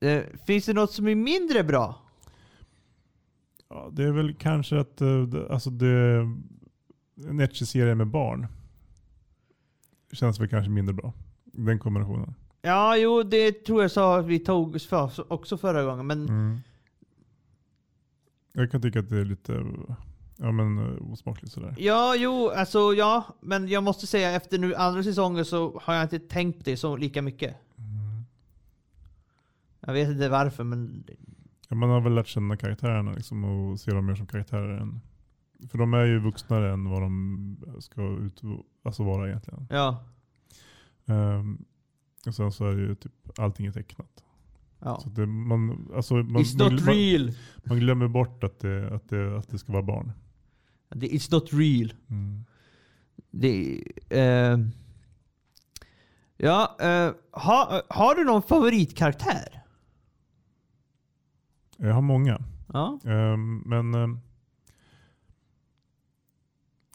Eh, 0.00 0.22
finns 0.46 0.66
det 0.66 0.72
något 0.72 0.92
som 0.92 1.08
är 1.08 1.14
mindre 1.14 1.64
bra? 1.64 2.00
Ja, 3.68 3.90
det 3.92 4.04
är 4.04 4.12
väl 4.12 4.34
kanske 4.34 4.80
att 4.80 5.00
eh, 5.00 5.26
alltså 5.50 5.70
det, 5.70 6.26
en 7.28 7.40
etchy-serie 7.40 7.94
med 7.94 8.06
barn 8.06 8.46
känns 10.12 10.40
väl 10.40 10.48
kanske 10.48 10.70
mindre 10.70 10.92
bra. 10.94 11.12
Den 11.44 11.78
kombinationen. 11.78 12.34
Ja, 12.62 12.96
jo, 12.96 13.22
det 13.22 13.64
tror 13.64 13.82
jag 13.82 13.90
sa 13.90 14.20
vi 14.20 14.38
tog 14.38 14.80
för, 14.82 15.32
också 15.32 15.56
förra 15.58 15.84
gången. 15.84 16.06
Men 16.06 16.28
Mm. 16.28 16.58
Jag 18.56 18.70
kan 18.70 18.82
tycka 18.82 19.00
att 19.00 19.08
det 19.08 19.18
är 19.18 19.24
lite 19.24 19.64
ja, 20.36 20.52
men, 20.52 20.78
eh, 20.78 21.12
osmakligt 21.12 21.52
sådär. 21.52 21.74
ja, 21.78 22.14
jo, 22.16 22.48
alltså 22.48 22.78
ja. 22.94 23.24
Men 23.40 23.68
jag 23.68 23.82
måste 23.82 24.06
säga 24.06 24.32
efter 24.32 24.58
nu 24.58 24.74
andra 24.74 25.02
säsongen 25.02 25.44
så 25.44 25.80
har 25.84 25.94
jag 25.94 26.02
inte 26.02 26.18
tänkt 26.18 26.64
det 26.64 26.76
så 26.76 26.96
lika 26.96 27.22
mycket. 27.22 27.56
Jag 29.86 29.92
vet 29.94 30.08
inte 30.08 30.28
varför, 30.28 30.64
men 30.64 31.04
Ja, 31.68 31.76
man 31.76 31.90
har 31.90 32.00
väl 32.00 32.14
lärt 32.14 32.26
känna 32.26 32.56
karaktärerna 32.56 33.12
liksom, 33.12 33.44
och 33.44 33.80
ser 33.80 33.94
dem 33.94 34.06
mer 34.06 34.14
som 34.14 34.26
karaktärer. 34.26 34.78
Än, 34.78 35.00
för 35.70 35.78
de 35.78 35.94
är 35.94 36.04
ju 36.04 36.18
vuxnare 36.18 36.72
än 36.72 36.90
vad 36.90 37.02
de 37.02 37.56
ska 37.80 38.02
ut, 38.18 38.40
alltså 38.82 39.04
vara 39.04 39.28
egentligen. 39.28 39.66
ja. 39.70 40.04
Ehm, 41.06 41.64
och 42.26 42.34
sen 42.34 42.52
så 42.52 42.66
är 42.68 42.74
det 42.76 42.82
ju 42.82 42.94
typ 42.94 43.12
allting 43.38 43.66
är 43.66 43.72
tecknat. 43.72 44.24
ja. 44.80 45.00
Så 45.00 45.08
det, 45.08 45.26
man, 45.26 45.88
alltså, 45.94 46.14
man, 46.14 46.42
It's 46.42 46.58
man, 46.58 46.72
not 46.74 46.84
man, 46.84 46.94
real. 46.94 47.32
man 47.64 47.78
glömmer 47.78 48.08
bort 48.08 48.44
att 48.44 48.60
det, 48.60 48.94
att, 48.94 49.08
det, 49.08 49.38
att 49.38 49.48
det 49.48 49.58
ska 49.58 49.72
vara 49.72 49.82
barn. 49.82 50.12
Det- 50.88 51.06
It's 51.08 51.32
not 51.32 51.52
real. 51.52 51.92
Mm. 52.08 52.44
Det, 53.30 53.82
eh, 54.10 54.58
ja, 56.36 56.76
eh, 56.80 57.12
ha, 57.32 57.82
har 57.88 58.14
du 58.14 58.24
någon 58.24 58.42
favoritkaraktär? 58.42 59.60
Jag 61.76 61.94
har 61.94 62.02
många. 62.02 62.38
Ja. 62.72 62.98
Ehm, 63.04 63.58
men 63.66 63.94
ehm, 63.94 64.18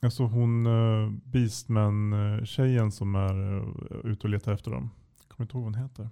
alltså 0.02 0.24
hon 0.24 0.66
uh, 0.68 1.12
Beastman-tjejen 1.24 2.92
som 2.92 3.16
är 3.16 3.34
uh, 3.54 3.64
ute 4.04 4.24
och 4.24 4.30
letar 4.30 4.54
efter 4.54 4.72
dem. 4.72 4.90
Jag 5.20 5.30
kommer 5.38 5.46
inte 5.46 5.58
ihåg 5.58 5.64
vad 5.66 5.74
hon 5.76 5.84
heter. 5.84 6.10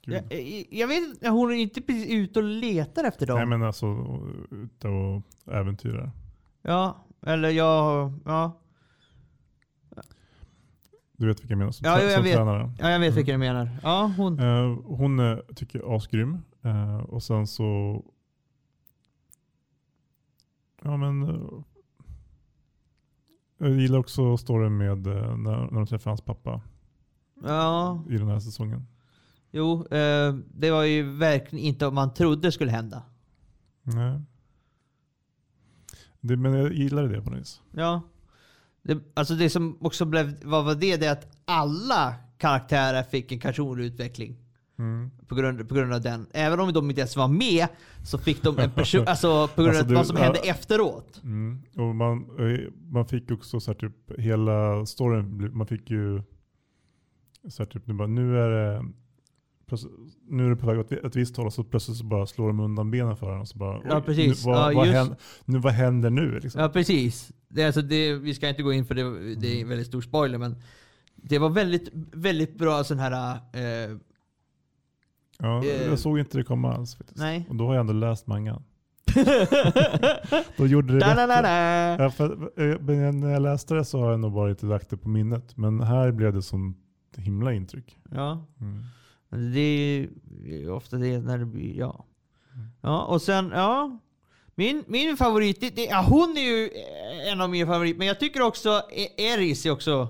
Jag, 0.00 0.22
jag- 0.32 0.66
jag 0.70 0.88
vet 0.88 1.08
inte, 1.08 1.28
hon 1.28 1.50
är 1.50 1.54
inte 1.54 1.80
precis 1.80 2.10
ute 2.10 2.38
och 2.38 2.44
letar 2.44 3.04
efter 3.04 3.26
dem. 3.26 3.36
Nej 3.36 3.46
men 3.46 3.62
alltså 3.62 3.86
ute 4.50 4.88
och 4.88 5.22
äventyrar. 5.54 6.10
Ja, 6.62 7.04
eller 7.26 7.48
jag... 7.50 8.12
Ja, 8.24 8.60
Du 11.16 11.26
vet 11.26 11.40
vilka 11.40 11.52
jag 11.52 11.58
menar 11.58 11.72
som, 11.72 11.84
Ja, 11.86 12.00
jag 12.02 12.12
som 12.12 12.22
vet. 12.24 12.34
tränare. 12.36 12.72
ja 12.78 12.90
jag 12.90 12.98
vet 13.00 13.06
Mm. 13.08 13.16
vilka 13.16 13.32
du 13.32 13.38
menar. 13.38 13.70
Ja, 13.82 14.12
hon. 14.16 14.38
Eh, 14.40 14.78
hon 14.84 15.40
tycker 15.54 15.78
jag 15.78 15.92
är 15.92 15.96
asgrym. 15.96 16.38
Eh, 16.68 16.96
och 16.96 17.22
sen 17.22 17.46
så... 17.46 18.02
Ja 20.82 20.96
men... 20.96 21.22
eh, 21.22 21.62
jag 23.58 23.70
gillar 23.70 23.98
också 23.98 24.36
storyn 24.36 24.76
med 24.76 25.06
eh, 25.06 25.36
när, 25.36 25.56
när 25.56 25.72
de 25.72 25.86
träffar 25.86 26.10
hans 26.10 26.20
pappa 26.20 26.60
Ja, 27.42 28.04
i 28.08 28.18
den 28.18 28.28
här 28.28 28.40
säsongen. 28.40 28.86
jo. 29.50 29.86
Det 30.54 30.70
var 30.70 30.82
ju 30.82 31.02
verkligen 31.16 31.64
inte 31.64 31.84
vad 31.84 31.94
man 31.94 32.14
trodde 32.14 32.52
skulle 32.52 32.70
hända. 32.70 33.02
Nej. 33.82 34.20
Det, 36.20 36.36
men 36.36 36.52
jag 36.52 36.72
gillade 36.72 37.08
det 37.08 37.22
på 37.22 37.30
något 37.30 37.40
vis. 37.40 37.62
Ja. 37.72 38.02
Det, 38.82 38.98
alltså 39.14 39.34
det 39.34 39.50
som 39.50 39.78
också 39.80 40.04
blev, 40.04 40.44
vad 40.44 40.64
var 40.64 40.74
det? 40.74 40.96
Det 40.96 41.06
är 41.06 41.12
att 41.12 41.36
alla 41.44 42.14
karaktärer 42.38 43.02
fick 43.02 43.32
en 43.32 43.40
personutveckling. 43.40 44.36
Mm. 44.78 45.10
På 45.26 45.34
grund, 45.34 45.68
på 45.68 45.74
grund 45.74 45.92
av 45.94 46.00
den. 46.00 46.26
Även 46.32 46.60
om 46.60 46.72
de 46.72 46.90
inte 46.90 47.00
ens 47.00 47.16
var 47.16 47.28
med 47.28 47.66
så 48.04 48.18
fick 48.18 48.42
de 48.42 48.58
en 48.58 48.70
person, 48.70 49.04
alltså 49.08 49.48
på 49.48 49.62
grund 49.62 49.68
Alltså 49.76 49.82
av 49.84 49.88
du- 49.88 49.94
vad 49.94 50.06
som 50.06 50.16
hände 50.16 50.38
efteråt. 50.38 51.20
Mm. 51.24 51.58
Och 51.76 51.94
man, 51.96 52.18
eh, 52.38 52.60
man 52.90 53.06
fick 53.06 53.30
också 53.30 53.60
så 53.60 53.70
här 53.70 53.78
typ 53.78 54.18
hela 54.18 54.86
storyn, 54.86 55.56
man 55.56 55.66
fick 55.66 55.90
ju 55.90 56.22
så 57.48 57.62
här 57.62 57.70
typ 57.70 57.86
nu, 57.86 57.94
bara, 57.94 58.08
nu 58.08 58.38
är 58.38 58.50
det 58.50 58.84
nu 60.28 60.46
är 60.46 60.50
det 60.50 60.56
på 60.56 60.66
väg 60.66 60.78
åt 60.78 60.92
ett 60.92 61.16
visst 61.16 61.36
håll 61.36 61.46
och 61.46 61.52
så 61.52 61.64
plötsligt 61.64 61.96
så 61.96 62.04
bara 62.04 62.26
slår 62.26 62.46
de 62.46 62.60
undan 62.60 62.90
benen 62.90 63.16
för 63.16 63.30
den 63.30 63.40
och 63.40 63.48
så 63.48 63.58
bara 63.58 63.80
Ja, 63.88 64.00
precis. 64.00 64.46
Nu, 64.46 64.52
vad, 64.52 64.72
Ja, 64.72 64.76
vad, 64.76 64.86
just- 64.86 64.96
händer, 64.96 65.16
nu, 65.44 65.58
vad 65.58 65.72
händer 65.72 66.10
nu? 66.10 66.38
Liksom. 66.40 66.60
Ja 66.60 66.68
precis. 66.68 67.32
Det, 67.48 67.64
alltså 67.64 67.82
det, 67.82 68.14
vi 68.14 68.34
ska 68.34 68.48
inte 68.48 68.62
gå 68.62 68.72
in 68.72 68.84
för 68.86 68.94
det, 68.94 69.34
det 69.34 69.56
är 69.58 69.62
en 69.62 69.68
väldigt 69.68 69.86
stor 69.86 70.00
spoiler 70.00 70.38
men 70.38 70.56
det 71.16 71.38
var 71.38 71.50
väldigt, 71.50 71.88
väldigt 72.12 72.58
bra 72.58 72.84
sån 72.84 72.98
här... 72.98 73.32
Eh, 73.52 73.96
Ja, 75.42 75.64
eh, 75.64 75.86
jag 75.86 75.98
såg 75.98 76.18
inte 76.18 76.38
det 76.38 76.44
komma 76.44 76.72
alls 76.74 76.94
faktiskt. 76.96 77.18
nej. 77.18 77.46
Och 77.48 77.56
då 77.56 77.66
har 77.66 77.74
jag 77.74 77.80
ändå 77.80 77.92
läst 77.92 78.26
mangan. 78.26 78.62
Då 80.56 80.66
gjorde 80.66 80.92
det 80.92 80.98
da, 81.00 81.14
da, 81.26 81.26
da. 81.42 81.48
Ja, 82.02 82.10
för, 82.10 82.32
eh, 82.56 83.12
när 83.12 83.30
jag 83.30 83.42
läste 83.42 83.74
det 83.74 83.84
så 83.84 83.98
har 84.00 84.10
jag 84.10 84.20
nog 84.20 84.32
bara 84.32 84.50
inte 84.50 84.66
lagt 84.66 84.90
det 84.90 84.96
på 84.96 85.08
minnet. 85.08 85.56
Men 85.56 85.80
här 85.80 86.10
blev 86.12 86.32
det 86.32 86.42
som 86.42 86.76
himla 87.16 87.52
intryck. 87.52 87.96
Ja. 88.10 88.46
Mm. 88.60 88.84
Det 89.54 89.60
är 89.60 90.08
ju 90.46 90.70
ofta 90.70 90.96
det 90.96 91.18
när 91.18 91.38
det 91.38 91.44
blir, 91.44 91.78
ja. 91.78 92.04
Ja, 92.80 93.04
och 93.04 93.22
sen, 93.22 93.50
ja. 93.54 93.98
Min, 94.54 94.84
min 94.86 95.16
favorit, 95.16 95.60
det, 95.60 95.76
det, 95.76 95.84
ja, 95.84 96.04
hon 96.08 96.36
är 96.36 96.42
ju 96.42 96.70
en 97.32 97.40
av 97.40 97.50
mina 97.50 97.66
favoriter. 97.66 97.98
Men 97.98 98.06
jag 98.06 98.20
tycker 98.20 98.42
också 98.42 98.82
E- 98.92 99.22
Eris 99.32 99.66
är 99.66 99.70
också... 99.70 100.08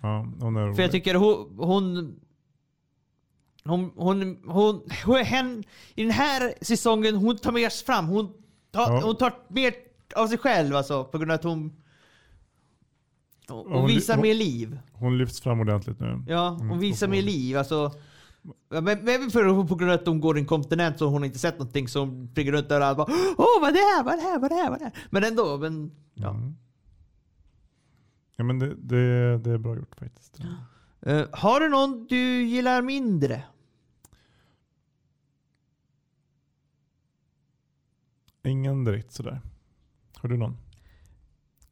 Ja, 0.00 0.26
hon 0.40 0.56
är 0.56 0.60
För 0.60 0.66
jag 0.68 0.78
rolig. 0.78 0.90
tycker 0.90 1.14
hon... 1.14 1.54
Hon, 1.58 2.14
hon, 3.64 3.90
hon, 3.96 4.36
hon, 4.46 4.82
hon 5.04 5.16
hen, 5.16 5.64
I 5.94 6.02
den 6.02 6.10
här 6.12 6.54
säsongen, 6.64 7.14
hon 7.16 7.36
tar 7.38 7.52
mer 7.52 7.84
fram. 7.84 8.06
Hon 8.06 8.32
tar, 8.70 8.92
Ja. 8.92 9.00
hon 9.04 9.16
tar 9.16 9.32
mer 9.48 9.74
av 10.16 10.26
sig 10.28 10.38
själv 10.38 10.76
alltså. 10.76 11.04
På 11.04 11.18
grund 11.18 11.30
av 11.30 11.34
att 11.34 11.44
hon... 11.44 11.72
Hon, 13.48 13.72
hon 13.72 13.86
visar 13.86 14.16
mer 14.16 14.34
liv. 14.34 14.78
Hon 14.92 15.18
lyfts 15.18 15.40
fram 15.40 15.60
ordentligt 15.60 16.00
nu. 16.00 16.24
Ja, 16.28 16.48
hon 16.48 16.66
Mm, 16.66 16.78
visar 16.78 17.08
mer 17.08 17.22
liv. 17.22 17.56
Alltså, 17.58 17.92
men 18.68 18.84
men 18.84 19.30
för, 19.30 19.66
på 19.68 19.74
grund 19.74 19.92
av 19.92 20.00
att 20.00 20.06
hon 20.06 20.20
går 20.20 20.36
i 20.38 20.40
en 20.40 20.46
kontinent 20.46 20.98
så 20.98 21.06
hon 21.06 21.24
inte 21.24 21.38
sett 21.38 21.58
någonting 21.58 21.88
så 21.88 22.00
hon 22.00 22.28
springer 22.28 22.52
runt 22.52 22.68
där 22.68 22.90
och 22.90 22.96
bara 22.96 23.06
Åh 23.36 23.60
vad 23.60 23.68
är 23.68 23.72
det 23.72 23.78
här, 23.78 24.04
vad 24.04 24.12
är 24.14 24.16
det 24.16 24.22
här, 24.22 24.38
vad 24.38 24.52
är 24.52 24.56
det 24.56 24.62
här, 24.62 24.70
vad 24.70 24.80
är 24.80 24.84
det 24.84 24.84
här? 24.84 25.06
Men 25.10 25.24
ändå, 25.24 25.58
men 25.58 25.90
ja. 26.14 26.30
Mm. 26.30 26.54
Ja 28.36 28.44
men 28.44 28.58
det, 28.58 28.74
det, 28.74 29.38
det 29.38 29.50
är 29.50 29.58
bra 29.58 29.76
gjort 29.76 29.94
faktiskt. 29.98 30.38
Eh, 31.06 31.22
har 31.32 31.60
du 31.60 31.68
någon 31.68 32.06
du 32.06 32.42
gillar 32.42 32.82
mindre? 32.82 33.42
Ingen 38.44 38.84
direkt 38.84 39.12
sådär. 39.12 39.40
Har 40.16 40.28
du 40.28 40.36
någon? 40.36 40.56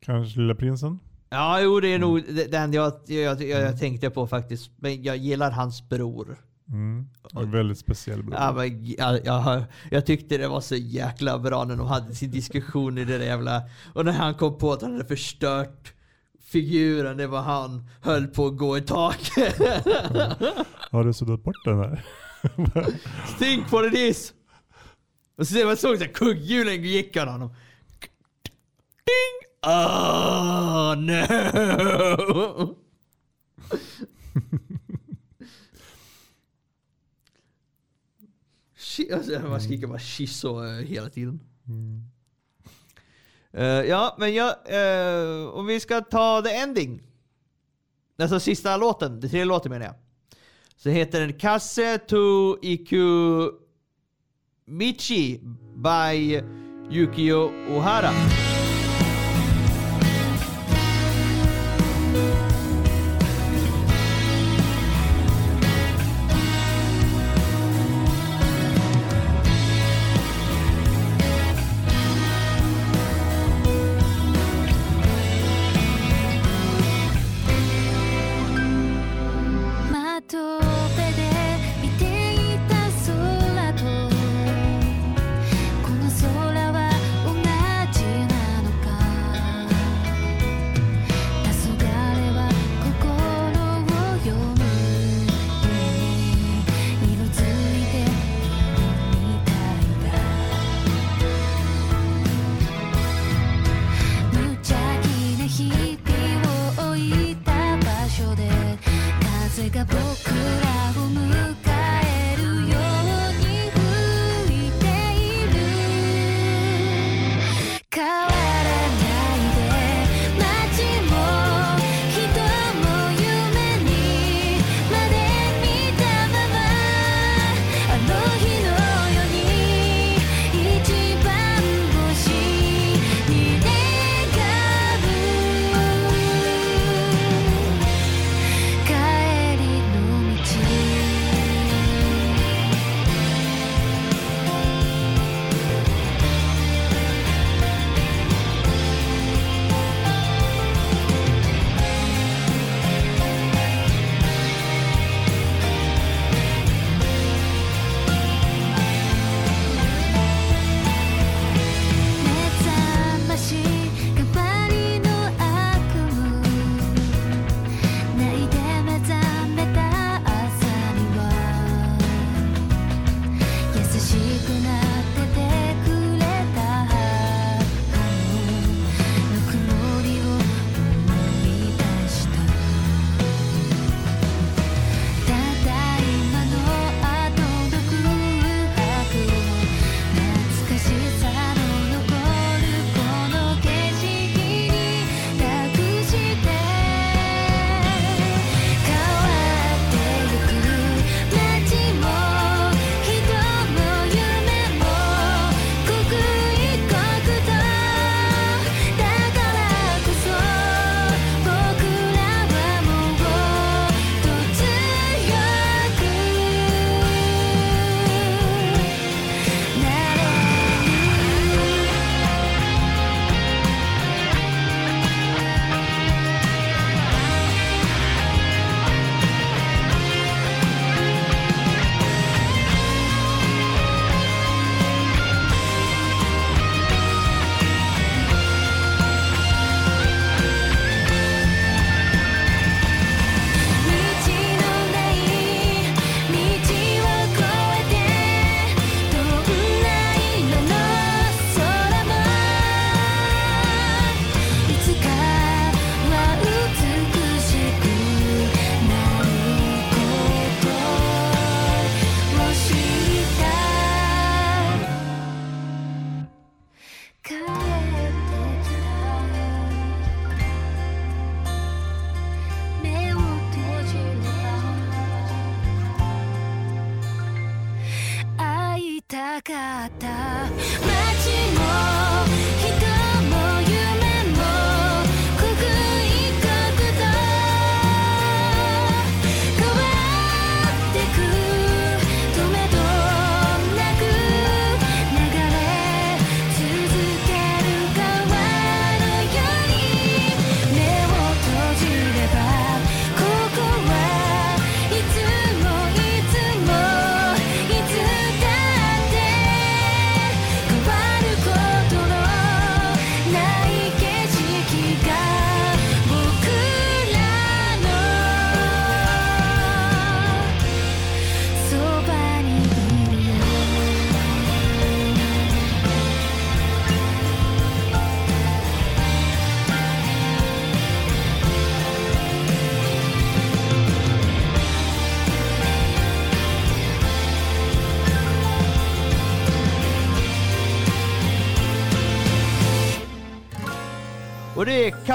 Kanske 0.00 0.40
Lilla 0.40 0.54
Prinsen? 0.54 0.98
Ja, 1.30 1.60
jo 1.60 1.80
det 1.80 1.88
är 1.88 1.96
Mm. 1.96 2.08
nog 2.08 2.24
den 2.50 2.72
jag, 2.72 2.92
jag, 3.06 3.42
jag, 3.42 3.62
jag 3.62 3.78
tänkte 3.78 4.10
på 4.10 4.26
faktiskt. 4.26 4.70
Men 4.76 5.02
jag 5.02 5.16
gillar 5.16 5.50
hans 5.50 5.88
bror. 5.88 6.36
Mm. 6.68 7.06
En 7.34 7.50
väldigt 7.50 7.78
speciell 7.78 8.22
bror. 8.22 8.34
Ja, 8.40 8.52
men, 8.52 8.86
jag, 8.86 9.26
jag, 9.26 9.64
jag 9.90 10.06
tyckte 10.06 10.38
det 10.38 10.48
var 10.48 10.60
så 10.60 10.74
jäkla 10.76 11.38
bra 11.38 11.64
när 11.64 11.76
de 11.76 11.86
hade 11.86 12.14
sin 12.14 12.30
diskussion 12.30 12.98
i 12.98 13.04
det 13.04 13.18
där 13.18 13.24
jävla... 13.24 13.62
Och 13.94 14.04
när 14.04 14.12
han 14.12 14.34
kom 14.34 14.58
på 14.58 14.72
att 14.72 14.82
han 14.82 14.92
hade 14.92 15.04
förstört 15.04 15.92
figuren, 16.40 17.16
det 17.16 17.26
var 17.26 17.42
han 17.42 17.88
höll 18.00 18.26
på 18.26 18.46
att 18.46 18.56
gå 18.56 18.78
i 18.78 18.80
taket. 18.80 19.58
Har 20.90 21.04
du 21.04 21.12
suddat 21.12 21.44
bort 21.44 21.64
den 21.64 21.78
här? 21.78 22.04
Think 23.38 23.72
what 23.72 23.84
it 23.86 23.98
is! 23.98 24.32
Och 25.36 25.46
så 25.46 25.66
man 25.66 25.76
såg 25.76 25.98
så 25.98 26.04
kugghjulen 26.04 26.82
gick 26.82 27.16
av 27.16 27.28
honom. 27.28 27.54
Ding! 29.04 29.52
Oh 29.62 30.96
no! 30.96 32.76
Alltså, 39.12 39.40
man 39.48 39.60
skriker 39.60 39.86
bara 39.86 39.98
shiso 39.98 40.64
eh, 40.64 40.86
hela 40.86 41.10
tiden. 41.10 41.40
Mm. 41.68 42.02
Uh, 43.54 43.88
ja, 43.88 44.16
men 44.18 44.34
jag, 44.34 44.48
uh, 44.48 45.48
om 45.48 45.66
vi 45.66 45.80
ska 45.80 46.00
ta 46.00 46.42
the 46.42 46.50
ending. 46.50 47.02
Alltså 48.18 48.40
sista 48.40 48.76
låten, 48.76 49.20
det 49.20 49.28
tredje 49.28 49.44
låten 49.44 49.72
menar 49.72 49.86
jag. 49.86 49.94
Så 50.76 50.90
heter 50.90 51.20
den 51.20 51.32
Kasse 51.32 51.98
to 51.98 52.56
IQ... 52.62 52.92
Michi 54.72 55.38
by 55.76 56.42
Yukio 56.88 57.52
Ohara. 57.68 58.10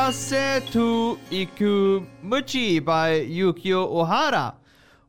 Kase 0.07 0.61
to 0.71 1.17
Ikumuchi 1.29 2.79
by 2.79 3.25
Yukio 3.39 3.75
Ohara. 3.75 4.53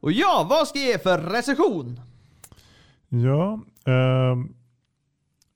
Och 0.01 0.13
ja, 0.13 0.47
vad 0.51 0.69
ska 0.69 0.79
jag 0.79 0.89
ge 0.89 0.99
för 0.99 1.19
recension? 1.19 2.01
Ja, 3.09 3.61
ehm, 3.85 4.55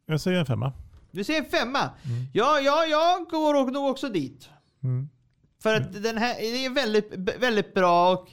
jag 0.07 0.21
säger 0.21 0.39
en 0.39 0.47
femma. 0.47 0.73
Du 1.11 1.25
säger 1.25 1.41
en 1.41 1.51
femma. 1.51 1.91
Ja, 2.33 2.61
ja, 2.61 2.85
jag 2.85 3.29
går 3.31 3.71
nog 3.73 3.91
också 3.91 4.09
dit. 4.09 4.49
Mm. 4.83 5.09
För 5.63 5.75
att 5.75 6.03
den 6.03 6.19
här 6.19 6.35
det 6.41 6.65
är 6.65 6.71
väldigt, 6.71 7.13
väldigt 7.41 7.75
bra 7.75 8.13
och 8.13 8.29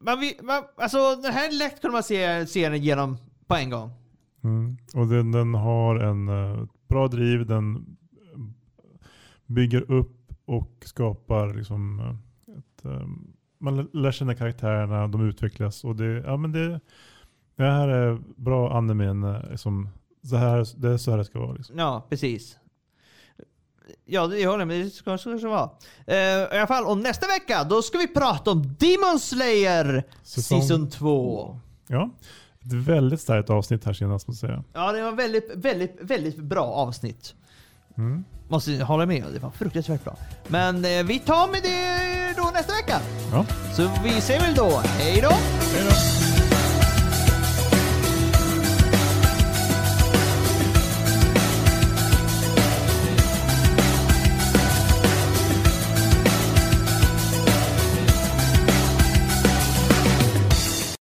man, 0.00 0.20
vill- 0.20 0.38
man, 0.42 0.62
alltså 0.76 1.16
den 1.16 1.32
här 1.32 1.48
är 1.48 1.52
lätt 1.52 1.80
kunde 1.80 1.92
man 1.92 2.02
se, 2.02 2.46
se 2.46 2.68
den 2.68 2.74
igenom 2.74 3.16
på 3.46 3.54
en 3.54 3.70
gång. 3.70 3.90
Mm. 4.44 4.76
Och 4.94 5.06
den, 5.06 5.32
den 5.32 5.54
har 5.54 5.96
en 5.96 6.28
eh, 6.28 6.64
bra 6.88 7.08
driv, 7.08 7.46
den 7.46 7.76
eh, 7.76 7.82
bygger 9.50 9.90
upp 9.90 10.16
och 10.44 10.70
skapar 10.84 11.54
liksom 11.54 12.00
eh, 12.00 12.58
ett, 12.58 12.84
eh, 12.84 13.06
man 13.58 13.88
lär- 13.92 14.12
känna 14.12 14.34
karaktärerna, 14.34 15.08
de 15.08 15.28
utvecklas 15.28 15.84
och 15.84 15.96
det, 15.96 16.04
ja, 16.04 16.36
men 16.36 16.52
det, 16.52 16.80
det 17.56 17.64
här 17.64 17.88
är 17.88 18.18
bra 18.36 18.76
animen 18.76 19.24
eh, 19.24 19.56
som 19.56 19.88
så 20.22 20.36
här, 20.36 20.66
det 20.76 20.88
är 20.88 20.96
så 20.96 21.10
här 21.10 21.18
det 21.18 21.24
ska 21.24 21.38
vara. 21.38 21.52
Liksom. 21.52 21.78
Ja, 21.78 22.06
precis. 22.08 22.56
Ja, 24.04 24.26
det 24.26 24.38
jag 24.38 24.50
håller 24.50 24.64
med. 24.64 24.80
Det 24.84 24.90
ska 24.90 25.18
så 25.18 25.48
vara. 25.48 25.70
Eh, 26.06 26.16
I 26.16 26.58
alla 26.58 26.66
fall, 26.66 26.84
och 26.84 26.98
nästa 26.98 27.26
vecka 27.26 27.64
då 27.64 27.82
ska 27.82 27.98
vi 27.98 28.08
prata 28.08 28.50
om 28.50 28.62
Demon 28.62 29.20
Slayer 29.20 30.04
Säsong 30.22 30.62
Season 30.62 30.90
2. 30.90 31.58
Ja, 31.86 32.10
ett 32.64 32.72
väldigt 32.72 33.20
starkt 33.20 33.50
avsnitt 33.50 33.84
här 33.84 33.92
senast 33.92 34.28
måste 34.28 34.46
jag 34.46 34.50
säga. 34.52 34.64
Ja, 34.72 34.92
det 34.92 35.02
var 35.02 35.12
väldigt, 35.12 35.52
väldigt, 35.56 35.98
väldigt 36.00 36.36
bra 36.36 36.64
avsnitt. 36.64 37.34
Mm. 37.98 38.24
Måste 38.48 38.72
hålla 38.84 39.06
med. 39.06 39.24
Det 39.32 39.38
var 39.38 39.50
fruktansvärt 39.50 40.04
bra. 40.04 40.16
Men 40.48 40.84
eh, 40.84 41.02
vi 41.04 41.18
tar 41.18 41.48
med 41.52 41.62
det 41.62 42.34
då 42.36 42.50
nästa 42.54 42.72
vecka. 42.72 43.00
Ja, 43.32 43.44
Så 43.76 43.90
vi 44.04 44.10
ses 44.10 44.42
väl 44.42 44.54
då. 44.54 44.82
Hej 44.84 45.20
då! 45.20 45.30
hej 45.30 45.84
då! 45.90 46.29